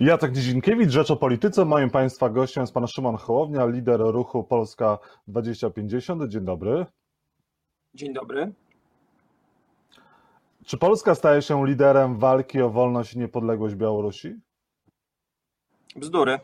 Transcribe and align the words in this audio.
Jacek 0.00 0.32
Dzienkiewicz, 0.32 0.90
Rzecz 0.90 1.10
o 1.10 1.16
Polityce. 1.16 1.64
Moim 1.64 1.90
Państwa 1.90 2.28
gościem 2.28 2.62
jest 2.62 2.74
Pan 2.74 2.86
Szymon 2.86 3.16
Hołownia, 3.16 3.66
lider 3.66 4.00
ruchu 4.00 4.44
Polska 4.44 4.98
2050. 5.28 6.28
Dzień 6.28 6.44
dobry. 6.44 6.86
Dzień 7.94 8.14
dobry. 8.14 8.52
Czy 10.64 10.78
Polska 10.78 11.14
staje 11.14 11.42
się 11.42 11.66
liderem 11.66 12.18
walki 12.18 12.62
o 12.62 12.70
wolność 12.70 13.14
i 13.14 13.18
niepodległość 13.18 13.74
Białorusi? 13.74 14.34
Bzdury. 15.96 16.38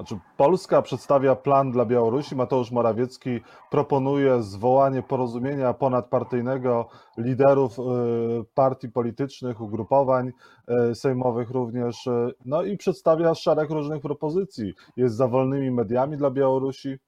Znaczy, 0.00 0.18
Polska 0.36 0.82
przedstawia 0.82 1.36
plan 1.36 1.72
dla 1.72 1.84
Białorusi. 1.84 2.36
Mateusz 2.36 2.70
Morawiecki 2.70 3.40
proponuje 3.70 4.42
zwołanie 4.42 5.02
porozumienia 5.02 5.74
ponadpartyjnego 5.74 6.88
liderów 7.18 7.78
y, 7.78 7.82
partii 8.54 8.88
politycznych, 8.88 9.60
ugrupowań 9.60 10.32
y, 10.90 10.94
sejmowych 10.94 11.50
również, 11.50 12.06
y, 12.06 12.34
no 12.44 12.62
i 12.62 12.76
przedstawia 12.76 13.34
szereg 13.34 13.70
różnych 13.70 14.02
propozycji. 14.02 14.74
Jest 14.96 15.16
za 15.16 15.28
wolnymi 15.28 15.70
mediami 15.70 16.16
dla 16.16 16.30
Białorusi. 16.30 16.98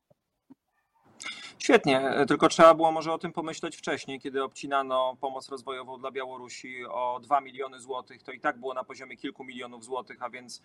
Świetnie, 1.62 2.02
tylko 2.28 2.48
trzeba 2.48 2.74
było 2.74 2.92
może 2.92 3.12
o 3.12 3.18
tym 3.18 3.32
pomyśleć 3.32 3.76
wcześniej, 3.76 4.20
kiedy 4.20 4.44
obcinano 4.44 5.16
pomoc 5.20 5.48
rozwojową 5.48 5.98
dla 5.98 6.10
Białorusi 6.10 6.86
o 6.86 7.20
2 7.22 7.40
miliony 7.40 7.80
złotych. 7.80 8.22
To 8.22 8.32
i 8.32 8.40
tak 8.40 8.58
było 8.58 8.74
na 8.74 8.84
poziomie 8.84 9.16
kilku 9.16 9.44
milionów 9.44 9.84
złotych, 9.84 10.22
a 10.22 10.30
więc 10.30 10.62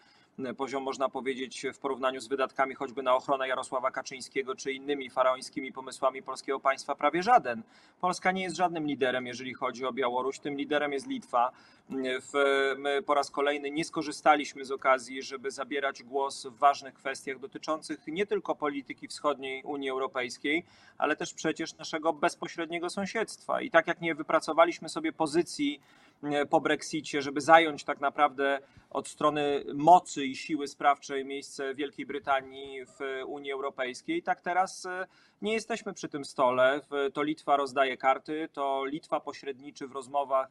poziom 0.58 0.84
można 0.84 1.10
powiedzieć 1.10 1.66
w 1.74 1.80
porównaniu 1.80 2.22
z 2.22 2.28
wydatkami 2.28 2.76
choćby 2.76 3.04
na 3.04 3.16
ochronę 3.16 3.48
Jarosława 3.48 3.92
Kaczyńskiego 3.92 4.56
czy 4.56 4.72
innymi 4.72 5.10
faraońskimi 5.10 5.72
pomysłami 5.72 6.24
polskiego 6.24 6.60
państwa 6.60 6.96
prawie 6.96 7.24
żaden. 7.24 7.64
Polska 8.02 8.32
nie 8.32 8.44
jest 8.44 8.56
żadnym 8.56 8.88
liderem, 8.88 9.28
jeżeli 9.28 9.54
chodzi 9.54 9.86
o 9.86 9.94
Białoruś. 9.94 10.40
Tym 10.40 10.58
liderem 10.58 10.92
jest 10.94 11.08
Litwa. 11.08 11.52
My 11.90 13.02
po 13.06 13.14
raz 13.14 13.32
kolejny 13.32 13.72
nie 13.72 13.86
skorzystaliśmy 13.86 14.66
z 14.66 14.72
okazji, 14.72 15.24
żeby 15.24 15.52
zabierać 15.52 16.04
głos 16.04 16.46
w 16.46 16.58
ważnych 16.58 16.94
kwestiach 16.94 17.40
dotyczących 17.40 18.00
nie 18.08 18.26
tylko 18.26 18.56
polityki 18.56 19.08
wschodniej 19.08 19.64
Unii 19.64 19.90
Europejskiej, 19.90 20.66
ale 20.98 21.16
też 21.16 21.34
przecież 21.34 21.78
naszego 21.78 22.14
bezpośredniego 22.14 22.90
sąsiedztwa. 22.90 23.62
I 23.62 23.72
tak 23.72 23.88
jak 23.88 24.02
nie 24.02 24.16
wypracowaliśmy 24.16 24.90
sobie 24.90 25.14
pozycji 25.14 25.82
e, 26.24 26.46
po 26.46 26.62
Brexicie, 26.62 27.22
żeby 27.22 27.42
zająć 27.42 27.84
tak 27.84 28.00
naprawdę 28.00 28.60
od 28.90 29.08
strony 29.08 29.66
mocy 29.74 30.26
i 30.26 30.36
siły 30.36 30.68
sprawczej 30.68 31.26
miejsce 31.26 31.76
Wielkiej 31.76 32.06
Brytanii 32.06 32.86
w 32.86 33.00
Unii 33.26 33.52
Europejskiej, 33.52 34.24
tak 34.24 34.42
teraz 34.42 34.86
e, 34.86 35.08
nie 35.42 35.54
jesteśmy 35.54 35.94
przy 35.94 36.10
tym 36.10 36.26
stole. 36.26 36.82
To 37.14 37.24
Litwa 37.24 37.58
rozdaje 37.58 37.98
karty, 37.98 38.50
to 38.54 38.86
Litwa 38.86 39.20
pośredniczy 39.20 39.88
w 39.88 39.92
rozmowach 39.92 40.48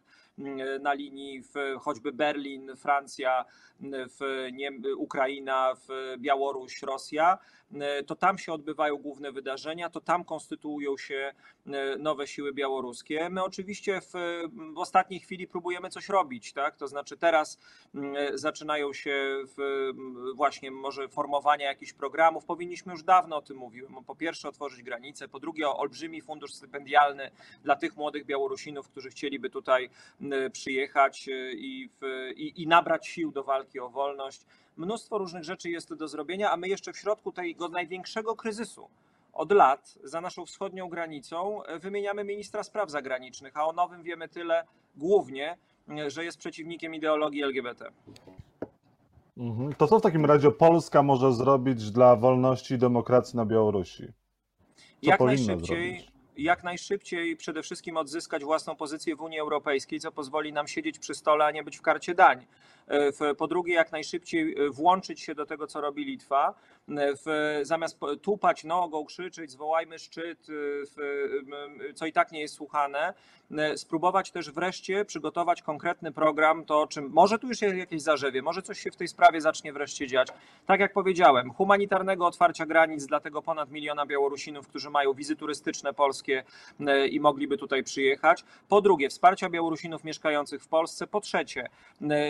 na 0.80 0.92
linii 0.92 1.42
w 1.42 1.54
choćby 1.80 2.12
Berlin, 2.12 2.76
Francja, 2.76 3.44
w 3.90 4.48
Ukraina, 4.96 5.74
w 5.74 6.14
Białoruś, 6.18 6.82
Rosja. 6.82 7.38
To 8.06 8.16
tam 8.16 8.38
się 8.38 8.52
odbywają 8.52 8.96
główne 8.96 9.32
wydarzenia, 9.32 9.90
to 9.90 10.00
tam 10.00 10.24
konstytuują 10.24 10.96
się 10.96 11.34
nowe 11.98 12.26
siły 12.26 12.52
białoruskie. 12.52 13.28
My 13.30 13.44
oczywiście 13.44 14.00
w, 14.00 14.12
w 14.74 14.78
ostatniej 14.78 15.20
chwili 15.20 15.46
próbujemy 15.46 15.90
coś 15.90 16.08
robić, 16.08 16.52
tak? 16.52 16.76
To 16.76 16.88
znaczy 16.88 17.16
teraz 17.16 17.58
zaczynają 18.34 18.92
się 18.92 19.44
właśnie 20.34 20.70
może 20.70 21.08
formowania 21.08 21.66
jakichś 21.66 21.92
programów. 21.92 22.44
Powinniśmy 22.44 22.92
już 22.92 23.02
dawno 23.02 23.36
o 23.36 23.42
tym 23.42 23.56
mówiłem. 23.56 24.04
Po 24.06 24.14
pierwsze 24.14 24.48
otworzyć 24.48 24.82
granice, 24.82 25.28
po 25.28 25.40
drugie 25.40 25.68
olbrzymi 25.68 26.22
fundusz 26.22 26.54
stypendialny 26.54 27.30
dla 27.64 27.76
tych 27.76 27.96
młodych 27.96 28.26
Białorusinów, 28.26 28.88
którzy 28.88 29.10
chcieliby 29.10 29.50
tutaj 29.50 29.90
przyjechać 30.52 31.28
y, 31.28 31.52
i, 31.56 31.88
w, 31.88 32.30
i, 32.36 32.62
i 32.62 32.66
nabrać 32.66 33.08
sił 33.08 33.32
do 33.32 33.44
walki 33.44 33.80
o 33.80 33.88
wolność. 33.88 34.46
Mnóstwo 34.76 35.18
różnych 35.18 35.44
rzeczy 35.44 35.70
jest 35.70 35.94
do 35.94 36.08
zrobienia, 36.08 36.50
a 36.50 36.56
my 36.56 36.68
jeszcze 36.68 36.92
w 36.92 36.98
środku 36.98 37.32
tego 37.32 37.68
największego 37.68 38.36
kryzysu 38.36 38.88
od 39.32 39.52
lat 39.52 39.98
za 40.04 40.20
naszą 40.20 40.46
wschodnią 40.46 40.88
granicą 40.88 41.62
e, 41.62 41.78
wymieniamy 41.78 42.24
ministra 42.24 42.62
spraw 42.62 42.90
zagranicznych, 42.90 43.56
a 43.56 43.66
o 43.66 43.72
nowym 43.72 44.02
wiemy 44.02 44.28
tyle 44.28 44.66
głównie, 44.96 45.56
że 46.06 46.24
jest 46.24 46.38
przeciwnikiem 46.38 46.94
ideologii 46.94 47.42
LGBT. 47.42 47.92
Mhm. 49.36 49.74
To 49.74 49.86
co 49.86 49.98
w 49.98 50.02
takim 50.02 50.24
razie 50.24 50.50
Polska 50.50 51.02
może 51.02 51.32
zrobić 51.32 51.90
dla 51.90 52.16
wolności 52.16 52.74
i 52.74 52.78
demokracji 52.78 53.36
na 53.36 53.44
Białorusi? 53.44 54.06
Co 54.06 55.10
jak 55.10 55.20
najszybciej, 55.20 55.90
zrobić? 55.90 56.12
jak 56.36 56.64
najszybciej 56.64 57.36
przede 57.36 57.62
wszystkim 57.62 57.96
odzyskać 57.96 58.44
własną 58.44 58.76
pozycję 58.76 59.16
w 59.16 59.20
Unii 59.20 59.38
Europejskiej, 59.38 60.00
co 60.00 60.12
pozwoli 60.12 60.52
nam 60.52 60.66
siedzieć 60.66 60.98
przy 60.98 61.14
stole, 61.14 61.44
a 61.44 61.50
nie 61.50 61.64
być 61.64 61.76
w 61.76 61.82
karcie 61.82 62.14
dań. 62.14 62.46
E, 62.88 63.34
po 63.34 63.46
drugie, 63.46 63.74
jak 63.74 63.92
najszybciej 63.92 64.54
e, 64.58 64.70
włączyć 64.70 65.20
się 65.20 65.34
do 65.34 65.46
tego, 65.46 65.66
co 65.66 65.80
robi 65.80 66.04
Litwa, 66.04 66.54
w, 66.88 67.60
zamiast 67.62 67.98
tupać 68.22 68.64
nogą, 68.64 69.04
krzyczeć, 69.04 69.50
zwołajmy 69.50 69.98
szczyt, 69.98 70.38
w, 70.48 70.96
co 71.94 72.06
i 72.06 72.12
tak 72.12 72.32
nie 72.32 72.40
jest 72.40 72.54
słuchane, 72.54 73.14
spróbować 73.76 74.30
też 74.30 74.50
wreszcie 74.50 75.04
przygotować 75.04 75.62
konkretny 75.62 76.12
program, 76.12 76.64
to 76.64 76.86
czym 76.86 77.10
może 77.12 77.38
tu 77.38 77.48
już 77.48 77.62
jest 77.62 77.76
jakieś 77.76 78.02
zarzewie, 78.02 78.42
może 78.42 78.62
coś 78.62 78.80
się 78.80 78.90
w 78.90 78.96
tej 78.96 79.08
sprawie 79.08 79.40
zacznie 79.40 79.72
wreszcie 79.72 80.06
dziać. 80.06 80.28
Tak 80.66 80.80
jak 80.80 80.92
powiedziałem, 80.92 81.52
humanitarnego 81.52 82.26
otwarcia 82.26 82.66
granic 82.66 83.06
dla 83.06 83.20
tego 83.20 83.42
ponad 83.42 83.70
miliona 83.70 84.06
Białorusinów, 84.06 84.68
którzy 84.68 84.90
mają 84.90 85.14
wizy 85.14 85.36
turystyczne 85.36 85.94
polskie 85.94 86.44
i 87.10 87.20
mogliby 87.20 87.58
tutaj 87.58 87.82
przyjechać. 87.82 88.44
Po 88.68 88.80
drugie, 88.80 89.08
wsparcia 89.08 89.50
Białorusinów 89.50 90.04
mieszkających 90.04 90.62
w 90.62 90.68
Polsce. 90.68 91.06
Po 91.06 91.20
trzecie, 91.20 91.68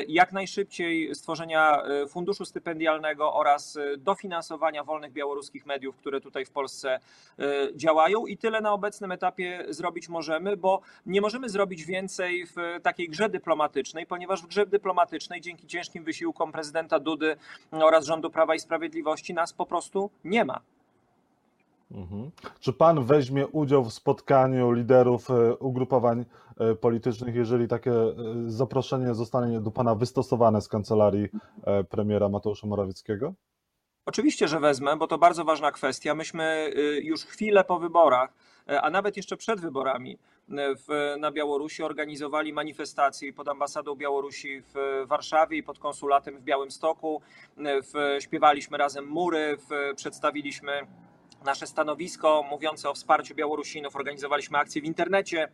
jak 0.08 0.32
najszybciej 0.32 1.14
stworzenia 1.14 1.82
funduszu 2.08 2.44
stypendialnego 2.44 3.34
oraz 3.34 3.78
dofinansowania 3.98 4.45
finansowania 4.46 4.84
wolnych 4.84 5.12
białoruskich 5.12 5.66
mediów, 5.66 5.96
które 5.96 6.20
tutaj 6.20 6.44
w 6.44 6.50
Polsce 6.50 6.98
e, 7.38 7.76
działają 7.76 8.26
i 8.26 8.36
tyle 8.36 8.60
na 8.60 8.72
obecnym 8.72 9.12
etapie 9.12 9.64
zrobić 9.68 10.08
możemy, 10.08 10.56
bo 10.56 10.80
nie 11.06 11.20
możemy 11.20 11.48
zrobić 11.48 11.84
więcej 11.84 12.46
w 12.46 12.56
takiej 12.82 13.08
grze 13.08 13.28
dyplomatycznej, 13.28 14.06
ponieważ 14.06 14.42
w 14.42 14.46
grze 14.46 14.66
dyplomatycznej 14.66 15.40
dzięki 15.40 15.66
ciężkim 15.66 16.04
wysiłkom 16.04 16.52
prezydenta 16.52 16.98
Dudy 16.98 17.36
oraz 17.70 18.04
rządu 18.04 18.30
Prawa 18.30 18.54
i 18.54 18.60
Sprawiedliwości 18.60 19.34
nas 19.34 19.52
po 19.52 19.66
prostu 19.66 20.10
nie 20.24 20.44
ma. 20.44 20.60
Mhm. 21.90 22.30
Czy 22.60 22.72
pan 22.72 23.04
weźmie 23.04 23.46
udział 23.46 23.84
w 23.84 23.92
spotkaniu 23.92 24.72
liderów 24.72 25.30
e, 25.30 25.56
ugrupowań 25.56 26.24
e, 26.58 26.74
politycznych, 26.74 27.34
jeżeli 27.34 27.68
takie 27.68 27.92
zaproszenie 28.46 29.14
zostanie 29.14 29.60
do 29.60 29.70
pana 29.70 29.94
wystosowane 29.94 30.60
z 30.60 30.68
kancelarii 30.68 31.28
premiera 31.90 32.28
Mateusza 32.28 32.66
Morawieckiego? 32.66 33.34
Oczywiście, 34.06 34.48
że 34.48 34.60
wezmę, 34.60 34.96
bo 34.96 35.06
to 35.06 35.18
bardzo 35.18 35.44
ważna 35.44 35.72
kwestia. 35.72 36.14
Myśmy 36.14 36.70
y, 36.76 37.00
już 37.04 37.24
chwilę 37.24 37.64
po 37.64 37.78
wyborach, 37.78 38.30
y, 38.70 38.80
a 38.80 38.90
nawet 38.90 39.16
jeszcze 39.16 39.36
przed 39.36 39.60
wyborami 39.60 40.12
y, 40.12 40.54
w, 40.56 41.14
na 41.18 41.32
Białorusi 41.32 41.82
organizowali 41.82 42.52
manifestacje 42.52 43.32
pod 43.32 43.48
ambasadą 43.48 43.94
Białorusi 43.94 44.62
w 44.74 45.04
Warszawie 45.06 45.58
i 45.58 45.62
pod 45.62 45.78
konsulatem 45.78 46.38
w 46.38 46.42
Białymstoku. 46.42 47.22
W, 47.56 48.16
śpiewaliśmy 48.20 48.78
razem 48.78 49.06
mury, 49.06 49.56
w, 49.56 49.94
przedstawiliśmy 49.96 50.86
nasze 51.44 51.66
stanowisko 51.66 52.44
mówiące 52.50 52.90
o 52.90 52.94
wsparciu 52.94 53.34
Białorusinów, 53.34 53.96
organizowaliśmy 53.96 54.58
akcje 54.58 54.82
w 54.82 54.84
internecie 54.84 55.48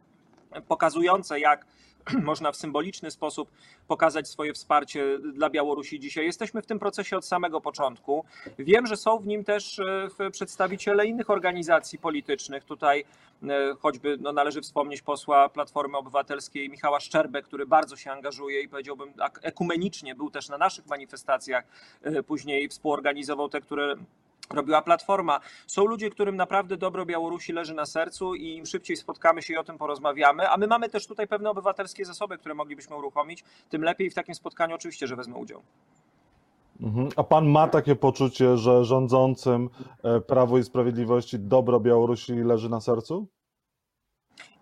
pokazujące, 0.69 1.41
jak 1.41 1.67
można 2.23 2.53
w 2.53 2.57
symboliczny 2.57 3.11
sposób 3.11 3.51
pokazać 3.89 4.29
swoje 4.29 4.53
wsparcie 4.53 5.19
dla 5.19 5.51
Białorusi 5.51 6.01
dzisiaj. 6.01 6.25
Jesteśmy 6.25 6.63
w 6.63 6.67
tym 6.67 6.79
procesie 6.79 7.17
od 7.17 7.27
samego 7.27 7.61
początku. 7.61 8.25
Wiem, 8.59 8.87
że 8.87 8.97
są 8.97 9.19
w 9.19 9.27
nim 9.27 9.45
też 9.45 9.79
e, 10.19 10.31
przedstawiciele 10.31 11.07
innych 11.07 11.31
organizacji 11.31 11.99
politycznych. 11.99 12.65
Tutaj 12.65 13.05
e, 13.43 13.75
choćby 13.81 14.19
no, 14.21 14.33
należy 14.33 14.61
wspomnieć 14.61 15.03
posła 15.03 15.49
Platformy 15.49 15.99
Obywatelskiej 15.99 16.71
Michała 16.71 17.01
Szczerbę, 17.01 17.43
który 17.43 17.67
bardzo 17.67 17.97
się 17.97 18.11
angażuje 18.13 18.61
i 18.61 18.69
powiedziałbym 18.69 19.13
ekumenicznie 19.43 20.15
był 20.15 20.31
też 20.31 20.49
na 20.49 20.59
naszych 20.59 20.87
manifestacjach. 20.87 21.65
E, 22.03 22.23
później 22.23 22.69
współorganizował 22.69 23.49
te, 23.49 23.61
które 23.61 23.97
robiła 24.51 24.83
Platforma. 24.83 25.41
Są 25.67 25.85
ludzie, 25.85 26.11
którym 26.11 26.37
naprawdę 26.37 26.77
dobro 26.77 27.07
Białorusi 27.07 27.53
leży 27.53 27.75
na 27.75 27.87
sercu 27.87 28.35
i 28.35 28.57
im 28.57 28.67
szybciej 28.67 28.97
spotkamy 28.97 29.43
się 29.43 29.55
i 29.55 29.57
o 29.57 29.65
tym 29.65 29.79
porozmawiamy, 29.79 30.49
a 30.49 30.57
my 30.57 30.67
mamy 30.67 30.89
też 30.89 31.07
tutaj 31.07 31.29
pewne 31.29 31.51
obywatelskie 31.51 32.05
zasoby, 32.05 32.39
które 32.39 32.55
moglibyśmy 32.55 32.97
uruchomić, 32.97 33.45
tym 33.71 33.83
lepiej 33.83 34.11
w 34.11 34.15
takim 34.15 34.35
spotkaniu 34.35 34.75
oczywiście, 34.75 35.07
że 35.07 35.17
wezmę 35.17 35.37
udział. 35.37 35.63
Mhm. 36.81 37.09
A 37.17 37.25
pan 37.25 37.49
ma 37.49 37.69
takie 37.69 37.97
poczucie, 37.97 38.57
że 38.57 38.85
rządzącym 38.85 39.71
e, 40.03 40.21
Prawo 40.21 40.59
i 40.59 40.65
Sprawiedliwości 40.65 41.39
dobro 41.39 41.81
Białorusi 41.81 42.35
leży 42.35 42.69
na 42.69 42.81
sercu? 42.81 43.27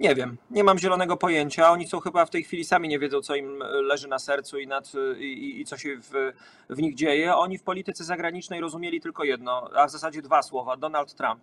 Nie 0.00 0.14
wiem, 0.14 0.36
nie 0.50 0.64
mam 0.64 0.78
zielonego 0.78 1.16
pojęcia. 1.16 1.70
Oni 1.70 1.88
są 1.88 2.00
chyba 2.00 2.26
w 2.26 2.30
tej 2.30 2.44
chwili 2.44 2.64
sami 2.64 2.88
nie 2.88 2.98
wiedzą, 2.98 3.20
co 3.20 3.34
im 3.34 3.58
leży 3.82 4.08
na 4.08 4.18
sercu 4.18 4.58
i, 4.58 4.66
nad, 4.66 4.92
i, 5.18 5.60
i 5.60 5.64
co 5.64 5.76
się 5.76 5.96
w, 5.96 6.32
w 6.70 6.82
nich 6.82 6.94
dzieje. 6.94 7.36
Oni 7.36 7.58
w 7.58 7.62
polityce 7.62 8.04
zagranicznej 8.04 8.60
rozumieli 8.60 9.00
tylko 9.00 9.24
jedno, 9.24 9.70
a 9.74 9.86
w 9.86 9.90
zasadzie 9.90 10.22
dwa 10.22 10.42
słowa: 10.42 10.76
Donald 10.76 11.14
Trump. 11.14 11.40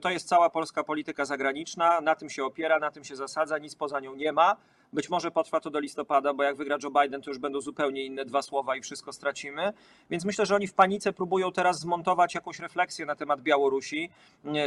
To 0.00 0.10
jest 0.10 0.28
cała 0.28 0.50
polska 0.50 0.84
polityka 0.84 1.24
zagraniczna, 1.24 2.00
na 2.00 2.14
tym 2.14 2.30
się 2.30 2.44
opiera, 2.44 2.78
na 2.78 2.90
tym 2.90 3.04
się 3.04 3.16
zasadza, 3.16 3.58
nic 3.58 3.74
poza 3.74 4.00
nią 4.00 4.14
nie 4.14 4.32
ma. 4.32 4.56
Być 4.92 5.10
może 5.10 5.30
potrwa 5.30 5.60
to 5.60 5.70
do 5.70 5.78
listopada, 5.78 6.34
bo 6.34 6.42
jak 6.42 6.56
wygra 6.56 6.76
Joe 6.82 6.90
Biden, 7.02 7.22
to 7.22 7.30
już 7.30 7.38
będą 7.38 7.60
zupełnie 7.60 8.04
inne 8.04 8.24
dwa 8.24 8.42
słowa 8.42 8.76
i 8.76 8.80
wszystko 8.80 9.12
stracimy. 9.12 9.72
Więc 10.10 10.24
myślę, 10.24 10.46
że 10.46 10.54
oni 10.54 10.66
w 10.66 10.74
panice 10.74 11.12
próbują 11.12 11.52
teraz 11.52 11.80
zmontować 11.80 12.34
jakąś 12.34 12.58
refleksję 12.58 13.06
na 13.06 13.16
temat 13.16 13.40
Białorusi, 13.40 14.10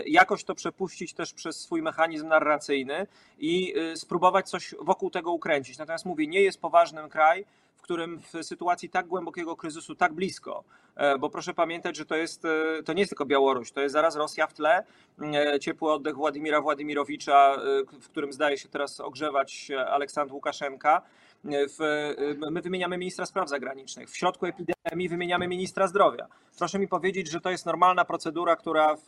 jakoś 0.05 0.43
to 0.43 0.55
przepuścić 0.55 1.13
też 1.13 1.33
przez 1.33 1.59
swój 1.59 1.81
mechanizm 1.81 2.27
narracyjny 2.27 3.07
i 3.39 3.77
y, 3.77 3.97
spróbować 3.97 4.49
coś 4.49 4.75
wokół 4.81 5.09
tego 5.09 5.31
ukręcić. 5.31 5.77
Natomiast 5.77 6.05
mówię, 6.05 6.27
nie 6.27 6.41
jest 6.41 6.61
poważnym 6.61 7.09
kraj, 7.09 7.45
którym 7.89 8.19
w 8.19 8.45
sytuacji 8.45 8.89
tak 8.89 9.07
głębokiego 9.07 9.55
kryzysu, 9.55 9.95
tak 9.95 10.13
blisko, 10.13 10.63
e, 10.95 11.17
bo 11.17 11.29
proszę 11.29 11.53
pamiętać, 11.53 11.95
że 11.95 12.05
to, 12.05 12.15
jest, 12.15 12.45
e, 12.45 12.83
to 12.83 12.93
nie 12.93 12.99
jest 12.99 13.09
tylko 13.09 13.25
Białoruś, 13.25 13.71
to 13.71 13.81
jest 13.81 13.93
zaraz 13.93 14.15
Rosja 14.15 14.47
w 14.47 14.53
tle, 14.53 14.83
e, 15.21 15.59
ciepły 15.59 15.91
oddech 15.91 16.15
Władimira 16.15 16.61
Władimirowicza, 16.61 17.57
w 18.01 18.09
którym 18.09 18.33
zdaje 18.33 18.57
się 18.57 18.69
teraz 18.69 18.99
ogrzewać 18.99 19.71
Aleksandr 19.87 20.33
Łukaszenka. 20.33 21.01
W, 21.43 22.13
my 22.51 22.61
wymieniamy 22.61 22.97
ministra 22.97 23.25
spraw 23.25 23.49
zagranicznych. 23.49 24.09
W 24.09 24.17
środku 24.17 24.45
epidemii 24.45 25.09
wymieniamy 25.09 25.47
ministra 25.47 25.87
zdrowia. 25.87 26.27
Proszę 26.57 26.79
mi 26.79 26.87
powiedzieć, 26.87 27.31
że 27.31 27.41
to 27.41 27.49
jest 27.49 27.65
normalna 27.65 28.05
procedura, 28.05 28.55
która 28.55 28.95
w, 28.95 29.05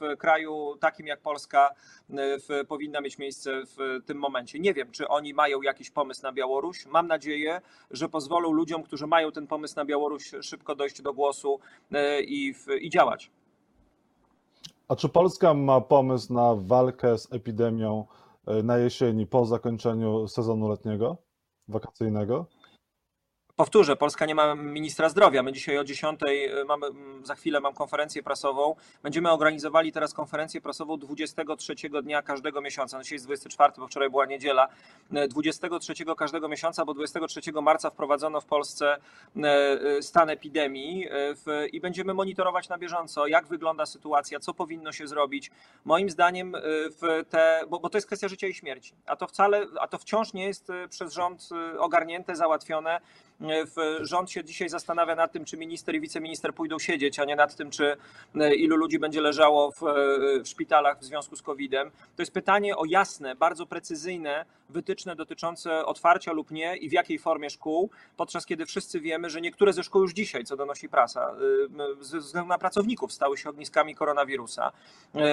w 0.00 0.16
kraju 0.18 0.76
takim 0.80 1.06
jak 1.06 1.20
Polska 1.20 1.70
w, 2.10 2.66
powinna 2.68 3.00
mieć 3.00 3.18
miejsce 3.18 3.62
w 3.76 4.04
tym 4.06 4.18
momencie. 4.18 4.58
Nie 4.58 4.74
wiem, 4.74 4.90
czy 4.90 5.08
oni 5.08 5.34
mają 5.34 5.62
jakiś 5.62 5.90
pomysł 5.90 6.22
na 6.22 6.32
Białoruś. 6.32 6.86
Mam 6.86 7.06
nadzieję, 7.06 7.60
że 7.90 8.08
pozwolą 8.08 8.52
ludziom, 8.52 8.82
którzy 8.82 9.06
mają 9.06 9.32
ten 9.32 9.46
pomysł 9.46 9.74
na 9.76 9.84
Białoruś, 9.84 10.30
szybko 10.40 10.74
dojść 10.74 11.02
do 11.02 11.14
głosu 11.14 11.60
e, 11.92 12.22
i, 12.22 12.54
i 12.80 12.90
działać. 12.90 13.30
A 14.88 14.96
czy 14.96 15.08
Polska 15.08 15.54
ma 15.54 15.80
pomysł 15.80 16.32
na 16.32 16.54
walkę 16.54 17.18
z 17.18 17.32
epidemią 17.32 18.06
na 18.64 18.78
jesieni 18.78 19.26
po 19.26 19.46
zakończeniu 19.46 20.28
sezonu 20.28 20.68
letniego? 20.68 21.16
Wakacyjnego? 21.68 22.46
Powtórzę, 23.56 23.96
Polska 23.96 24.26
nie 24.26 24.34
ma 24.34 24.54
ministra 24.54 25.08
zdrowia. 25.08 25.42
My 25.42 25.52
dzisiaj 25.52 25.78
o 25.78 25.84
10 25.84 26.20
y, 26.28 26.64
mamy, 26.64 26.86
mm, 26.86 27.26
za 27.26 27.34
chwilę 27.34 27.60
mam 27.60 27.74
konferencję 27.74 28.22
prasową. 28.22 28.74
Będziemy 29.02 29.32
organizowali 29.32 29.92
teraz 29.92 30.14
konferencję 30.14 30.60
prasową 30.60 30.98
23 30.98 32.02
dnia 32.02 32.22
każdego 32.22 32.60
miesiąca. 32.60 33.02
Dzisiaj 33.02 33.16
jest 33.16 33.26
24, 33.26 33.72
bo 33.78 33.86
wczoraj 33.86 34.10
była 34.10 34.26
niedziela. 34.26 34.68
23 35.28 35.92
y, 35.92 36.16
każdego 36.16 36.48
miesiąca, 36.48 36.84
bo 36.84 36.94
23 36.94 37.40
marca 37.62 37.90
wprowadzono 37.90 38.40
w 38.40 38.44
Polsce 38.44 38.96
y, 39.98 40.02
stan 40.02 40.30
epidemii 40.30 41.08
i 41.72 41.80
będziemy 41.80 42.14
monitorować 42.14 42.68
na 42.68 42.78
bieżąco, 42.78 43.26
jak 43.26 43.46
wygląda 43.46 43.86
sytuacja, 43.86 44.40
co 44.40 44.54
powinno 44.54 44.92
się 44.92 45.06
zrobić. 45.06 45.50
Moim 45.84 46.10
zdaniem 46.10 46.56
w 47.00 47.24
te, 47.30 47.60
bo, 47.68 47.80
bo 47.80 47.90
to 47.90 47.98
jest 47.98 48.06
kwestia 48.06 48.28
życia 48.28 48.46
i 48.46 48.54
śmierci, 48.54 48.94
a 49.06 49.16
to 49.16 49.26
wcale, 49.26 49.66
a 49.80 49.88
to 49.88 49.98
wciąż 49.98 50.32
nie 50.32 50.46
jest 50.46 50.68
przez 50.88 51.12
rząd 51.12 51.48
ogarnięte, 51.78 52.36
załatwione 52.36 53.00
rząd 54.00 54.30
się 54.30 54.44
dzisiaj 54.44 54.68
zastanawia 54.68 55.14
nad 55.14 55.32
tym, 55.32 55.44
czy 55.44 55.56
minister 55.56 55.94
i 55.94 56.00
wiceminister 56.00 56.54
pójdą 56.54 56.78
siedzieć, 56.78 57.18
a 57.18 57.24
nie 57.24 57.36
nad 57.36 57.56
tym, 57.56 57.70
czy 57.70 57.96
e, 58.34 58.54
ilu 58.54 58.76
ludzi 58.76 58.98
będzie 58.98 59.20
leżało 59.20 59.72
w, 59.72 59.82
e, 59.82 59.94
w 60.40 60.48
szpitalach 60.48 60.98
w 60.98 61.04
związku 61.04 61.36
z 61.36 61.42
COVID-em. 61.42 61.90
To 61.90 62.22
jest 62.22 62.32
pytanie 62.32 62.76
o 62.76 62.84
jasne, 62.84 63.34
bardzo 63.36 63.66
precyzyjne 63.66 64.44
wytyczne 64.68 65.16
dotyczące 65.16 65.86
otwarcia 65.86 66.32
lub 66.32 66.50
nie 66.50 66.76
i 66.76 66.88
w 66.88 66.92
jakiej 66.92 67.18
formie 67.18 67.50
szkół, 67.50 67.90
podczas 68.16 68.46
kiedy 68.46 68.66
wszyscy 68.66 69.00
wiemy, 69.00 69.30
że 69.30 69.40
niektóre 69.40 69.72
ze 69.72 69.82
szkół 69.82 70.02
już 70.02 70.12
dzisiaj, 70.12 70.44
co 70.44 70.56
donosi 70.56 70.88
prasa, 70.88 71.34
e, 72.00 72.04
ze 72.04 72.18
względu 72.18 72.48
na 72.48 72.58
pracowników 72.58 73.12
stały 73.12 73.38
się 73.38 73.50
ogniskami 73.50 73.94
koronawirusa, 73.94 74.72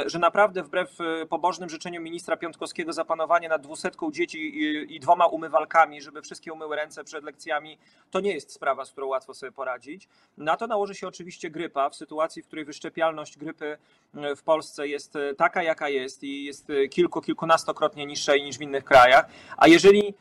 że 0.06 0.20
naprawdę 0.20 0.64
wbrew 0.64 0.98
pobożnym 1.30 1.70
życzeniom 1.70 2.04
ministra 2.04 2.38
Piątkowskiego 2.38 2.94
zapanowanie 2.94 3.50
nad 3.50 3.62
dwusetką 3.62 4.12
dzieci 4.12 4.40
i, 4.40 4.96
i 4.96 5.00
dwoma 5.00 5.26
umywalkami, 5.26 6.02
żeby 6.02 6.22
wszystkie 6.22 6.54
umyły 6.54 6.76
ręce 6.76 7.04
przed 7.04 7.24
lekcjami, 7.24 7.78
to 8.12 8.20
nie 8.20 8.34
jest 8.34 8.52
sprawa, 8.52 8.86
z 8.86 8.92
którą 8.92 9.08
łatwo 9.08 9.34
sobie 9.34 9.52
poradzić. 9.52 10.08
Na 10.38 10.58
to 10.58 10.68
nałoży 10.68 10.96
się 10.96 11.08
oczywiście 11.08 11.50
grypa 11.50 11.90
w 11.90 11.96
sytuacji, 11.96 12.42
w 12.42 12.48
której 12.48 12.66
wyszczepialność 12.66 13.38
grypy 13.38 13.78
e, 14.16 14.36
w 14.36 14.44
Polsce 14.44 14.88
jest 14.88 15.16
e, 15.16 15.36
taka, 15.36 15.64
jaka 15.64 15.90
jest 15.90 16.24
i 16.24 16.44
jest 16.44 16.70
e, 16.70 16.88
kilku, 16.88 17.22
kilkunastokrotnie 17.22 18.06
niższa 18.06 18.36
niż 18.36 18.58
w 18.58 18.62
innych 18.62 18.84
krajach. 18.84 19.26
A 19.58 19.68
jeżeli 19.68 20.14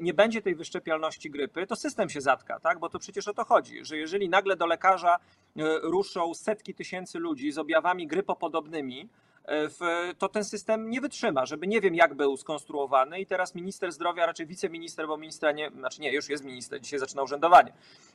nie 0.00 0.14
będzie 0.14 0.42
tej 0.42 0.54
wyszczepialności 0.54 1.30
grypy, 1.30 1.66
to 1.66 1.76
system 1.76 2.10
się 2.10 2.20
zatka, 2.20 2.60
tak? 2.60 2.78
bo 2.78 2.88
to 2.88 2.98
przecież 2.98 3.28
o 3.28 3.34
to 3.34 3.44
chodzi, 3.44 3.84
że 3.84 3.96
jeżeli 3.96 4.28
nagle 4.28 4.56
do 4.56 4.66
lekarza 4.66 5.16
ruszą 5.82 6.34
setki 6.34 6.74
tysięcy 6.74 7.18
ludzi 7.18 7.52
z 7.52 7.58
objawami 7.58 8.06
grypopodobnymi, 8.06 9.08
to 10.18 10.28
ten 10.28 10.44
system 10.44 10.90
nie 10.90 11.00
wytrzyma, 11.00 11.46
żeby 11.46 11.66
nie 11.66 11.80
wiem 11.80 11.94
jak 11.94 12.14
był 12.14 12.36
skonstruowany 12.36 13.20
i 13.20 13.26
teraz 13.26 13.54
minister 13.54 13.92
zdrowia, 13.92 14.26
raczej 14.26 14.46
wiceminister, 14.46 15.06
bo 15.06 15.16
ministra 15.16 15.52
nie, 15.52 15.70
znaczy 15.70 16.00
nie, 16.00 16.12
już 16.12 16.28
jest 16.28 16.44
minister, 16.44 16.80
dzisiaj 16.80 16.98
zaczyna 16.98 17.22
urzędowanie. 17.22 17.72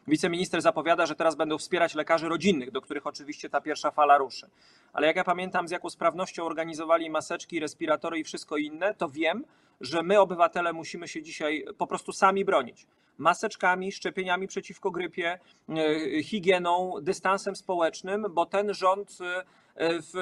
Wiceminister 0.08 0.62
zapowiada, 0.62 1.06
że 1.06 1.16
teraz 1.16 1.36
będą 1.36 1.58
wspierać 1.58 1.96
lekarzy 1.96 2.30
rodzinnych, 2.30 2.72
do 2.72 2.82
których 2.82 3.08
oczywiście 3.08 3.50
ta 3.50 3.62
pierwsza 3.62 3.92
fala 3.92 4.18
ruszy. 4.18 4.50
Ale 4.94 5.08
jak 5.08 5.16
ja 5.16 5.24
pamiętam, 5.24 5.68
z 5.68 5.72
jaką 5.72 5.90
sprawnością 5.90 6.44
organizowali 6.44 7.10
maseczki, 7.10 7.60
respiratory 7.60 8.20
i 8.20 8.24
wszystko 8.24 8.58
inne, 8.58 8.94
to 8.94 9.10
wiem, 9.10 9.46
że 9.82 10.04
my 10.04 10.20
obywatele 10.20 10.74
musimy 10.74 11.08
się 11.08 11.24
dzisiaj 11.24 11.66
po 11.78 11.88
prostu 11.88 12.12
sami 12.12 12.46
bronić 12.46 12.88
maseczkami, 13.20 13.92
szczepieniami 13.92 14.48
przeciwko 14.48 14.92
grypie, 14.92 15.40
e, 15.70 16.24
higieną, 16.24 16.94
dystansem 17.02 17.56
społecznym, 17.56 18.26
bo 18.32 18.46
ten 18.46 18.74
rząd 18.74 19.18
e, 19.22 19.44
w, 19.80 20.14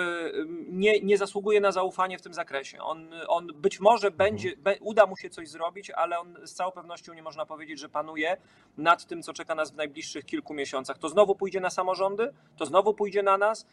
nie, 0.69 0.99
nie 0.99 1.17
zasługuje 1.17 1.61
na 1.61 1.71
zaufanie 1.71 2.17
w 2.17 2.21
tym 2.21 2.33
zakresie. 2.33 2.81
On, 2.81 3.09
on 3.27 3.47
być 3.55 3.79
może 3.79 4.11
będzie, 4.11 4.57
be, 4.57 4.75
uda 4.81 5.05
mu 5.05 5.17
się 5.17 5.29
coś 5.29 5.49
zrobić, 5.49 5.89
ale 5.89 6.19
on 6.19 6.37
z 6.43 6.53
całą 6.53 6.71
pewnością 6.71 7.13
nie 7.13 7.23
można 7.23 7.45
powiedzieć, 7.45 7.79
że 7.79 7.89
panuje 7.89 8.37
nad 8.77 9.05
tym, 9.05 9.23
co 9.23 9.33
czeka 9.33 9.55
nas 9.55 9.71
w 9.71 9.75
najbliższych 9.75 10.25
kilku 10.25 10.53
miesiącach. 10.53 10.97
To 10.97 11.09
znowu 11.09 11.35
pójdzie 11.35 11.59
na 11.59 11.69
samorządy, 11.69 12.33
to 12.57 12.65
znowu 12.65 12.93
pójdzie 12.93 13.23
na 13.23 13.37
nas, 13.37 13.65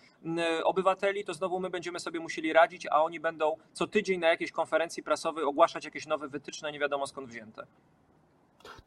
obywateli, 0.64 1.24
to 1.24 1.34
znowu 1.34 1.60
my 1.60 1.70
będziemy 1.70 2.00
sobie 2.00 2.20
musieli 2.20 2.52
radzić, 2.52 2.86
a 2.86 3.02
oni 3.02 3.20
będą 3.20 3.56
co 3.72 3.86
tydzień 3.86 4.20
na 4.20 4.28
jakiejś 4.28 4.52
konferencji 4.52 5.02
prasowej 5.02 5.44
ogłaszać 5.44 5.84
jakieś 5.84 6.06
nowe 6.06 6.28
wytyczne, 6.28 6.72
nie 6.72 6.78
wiadomo 6.78 7.06
skąd 7.06 7.28
wzięte. 7.28 7.66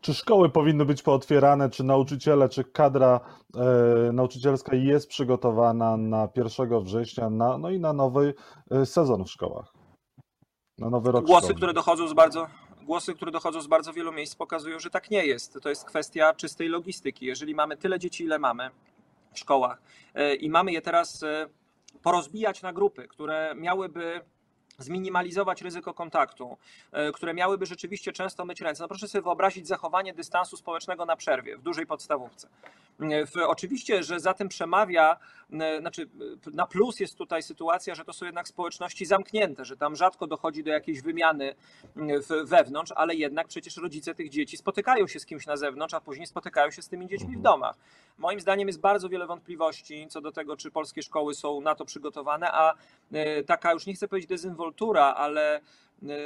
Czy 0.01 0.13
szkoły 0.13 0.49
powinny 0.49 0.85
być 0.85 1.01
pootwierane, 1.01 1.69
czy 1.69 1.83
nauczyciele, 1.83 2.49
czy 2.49 2.63
kadra 2.63 3.19
e, 3.55 4.11
nauczycielska 4.11 4.75
jest 4.75 5.07
przygotowana 5.07 5.97
na 5.97 6.29
1 6.35 6.83
września 6.83 7.29
na, 7.29 7.57
no 7.57 7.69
i 7.69 7.79
na 7.79 7.93
nowy 7.93 8.33
e, 8.71 8.85
sezon 8.85 9.25
w 9.25 9.29
szkołach? 9.29 9.73
Na 10.77 10.89
nowy 10.89 11.11
rok 11.11 11.25
Głosy, 11.25 11.53
które 11.53 11.73
dochodzą 11.73 12.07
z 12.07 12.13
bardzo, 12.13 12.47
głosy, 12.83 13.15
które 13.15 13.31
dochodzą 13.31 13.61
z 13.61 13.67
bardzo 13.67 13.93
wielu 13.93 14.11
miejsc, 14.11 14.35
pokazują, 14.35 14.79
że 14.79 14.89
tak 14.89 15.11
nie 15.11 15.25
jest. 15.25 15.59
To 15.61 15.69
jest 15.69 15.85
kwestia 15.85 16.33
czystej 16.33 16.69
logistyki. 16.69 17.25
Jeżeli 17.25 17.55
mamy 17.55 17.77
tyle 17.77 17.99
dzieci, 17.99 18.23
ile 18.23 18.39
mamy 18.39 18.69
w 19.33 19.39
szkołach 19.39 19.81
e, 20.13 20.35
i 20.35 20.49
mamy 20.49 20.71
je 20.71 20.81
teraz 20.81 21.23
e, 21.23 21.47
porozbijać 22.03 22.61
na 22.61 22.73
grupy, 22.73 23.07
które 23.07 23.55
miałyby 23.55 24.21
zminimalizować 24.77 25.61
ryzyko 25.61 25.93
kontaktu, 25.93 26.57
e, 26.91 27.11
które 27.11 27.33
miałyby 27.33 27.65
rzeczywiście 27.65 28.11
często 28.11 28.45
myć 28.45 28.61
ręce. 28.61 28.83
No 28.83 28.87
proszę 28.87 29.07
sobie 29.07 29.21
wyobrazić 29.21 29.67
zachowanie 29.67 30.13
dystansu 30.13 30.57
społecznego 30.57 31.05
na 31.05 31.15
przerwie 31.15 31.57
w 31.57 31.61
dużej 31.61 31.85
podstawówce. 31.85 32.47
E, 32.99 33.25
w, 33.25 33.35
oczywiście, 33.47 34.03
że 34.03 34.19
za 34.19 34.33
tym 34.33 34.49
przemawia, 34.49 35.17
e, 35.53 35.79
znaczy 35.79 36.09
na 36.53 36.67
plus 36.67 36.99
jest 36.99 37.15
tutaj 37.15 37.43
sytuacja, 37.43 37.95
że 37.95 38.05
to 38.05 38.13
są 38.13 38.25
jednak 38.25 38.47
społeczności 38.47 39.05
zamknięte, 39.05 39.65
że 39.65 39.77
tam 39.77 39.95
rzadko 39.95 40.27
dochodzi 40.27 40.63
do 40.63 40.71
jakiejś 40.71 41.01
wymiany 41.01 41.55
w, 41.95 42.49
wewnątrz, 42.49 42.91
ale 42.95 43.15
jednak 43.15 43.47
przecież 43.47 43.77
rodzice 43.77 44.15
tych 44.15 44.29
dzieci 44.29 44.57
spotykają 44.57 45.07
się 45.07 45.19
z 45.19 45.25
kimś 45.25 45.45
na 45.45 45.57
zewnątrz, 45.57 45.93
a 45.93 46.01
później 46.01 46.27
spotykają 46.27 46.71
się 46.71 46.81
z 46.81 46.89
tymi 46.89 47.07
dziećmi 47.07 47.27
w 47.27 47.37
mhm. 47.37 47.43
domach. 47.43 47.75
Moim 48.17 48.39
zdaniem 48.39 48.67
jest 48.67 48.79
bardzo 48.79 49.09
wiele 49.09 49.27
wątpliwości 49.27 50.07
co 50.09 50.21
do 50.21 50.31
tego, 50.31 50.57
czy 50.57 50.71
polskie 50.71 51.03
szkoły 51.03 51.35
są 51.35 51.61
na 51.61 51.75
to 51.75 51.85
przygotowane, 51.85 52.51
a 52.51 52.73
taka 53.47 53.73
już 53.73 53.85
nie 53.85 53.93
chcę 53.93 54.07
powiedzieć 54.07 54.29
dezynwoltura, 54.67 55.15
ale 55.15 55.61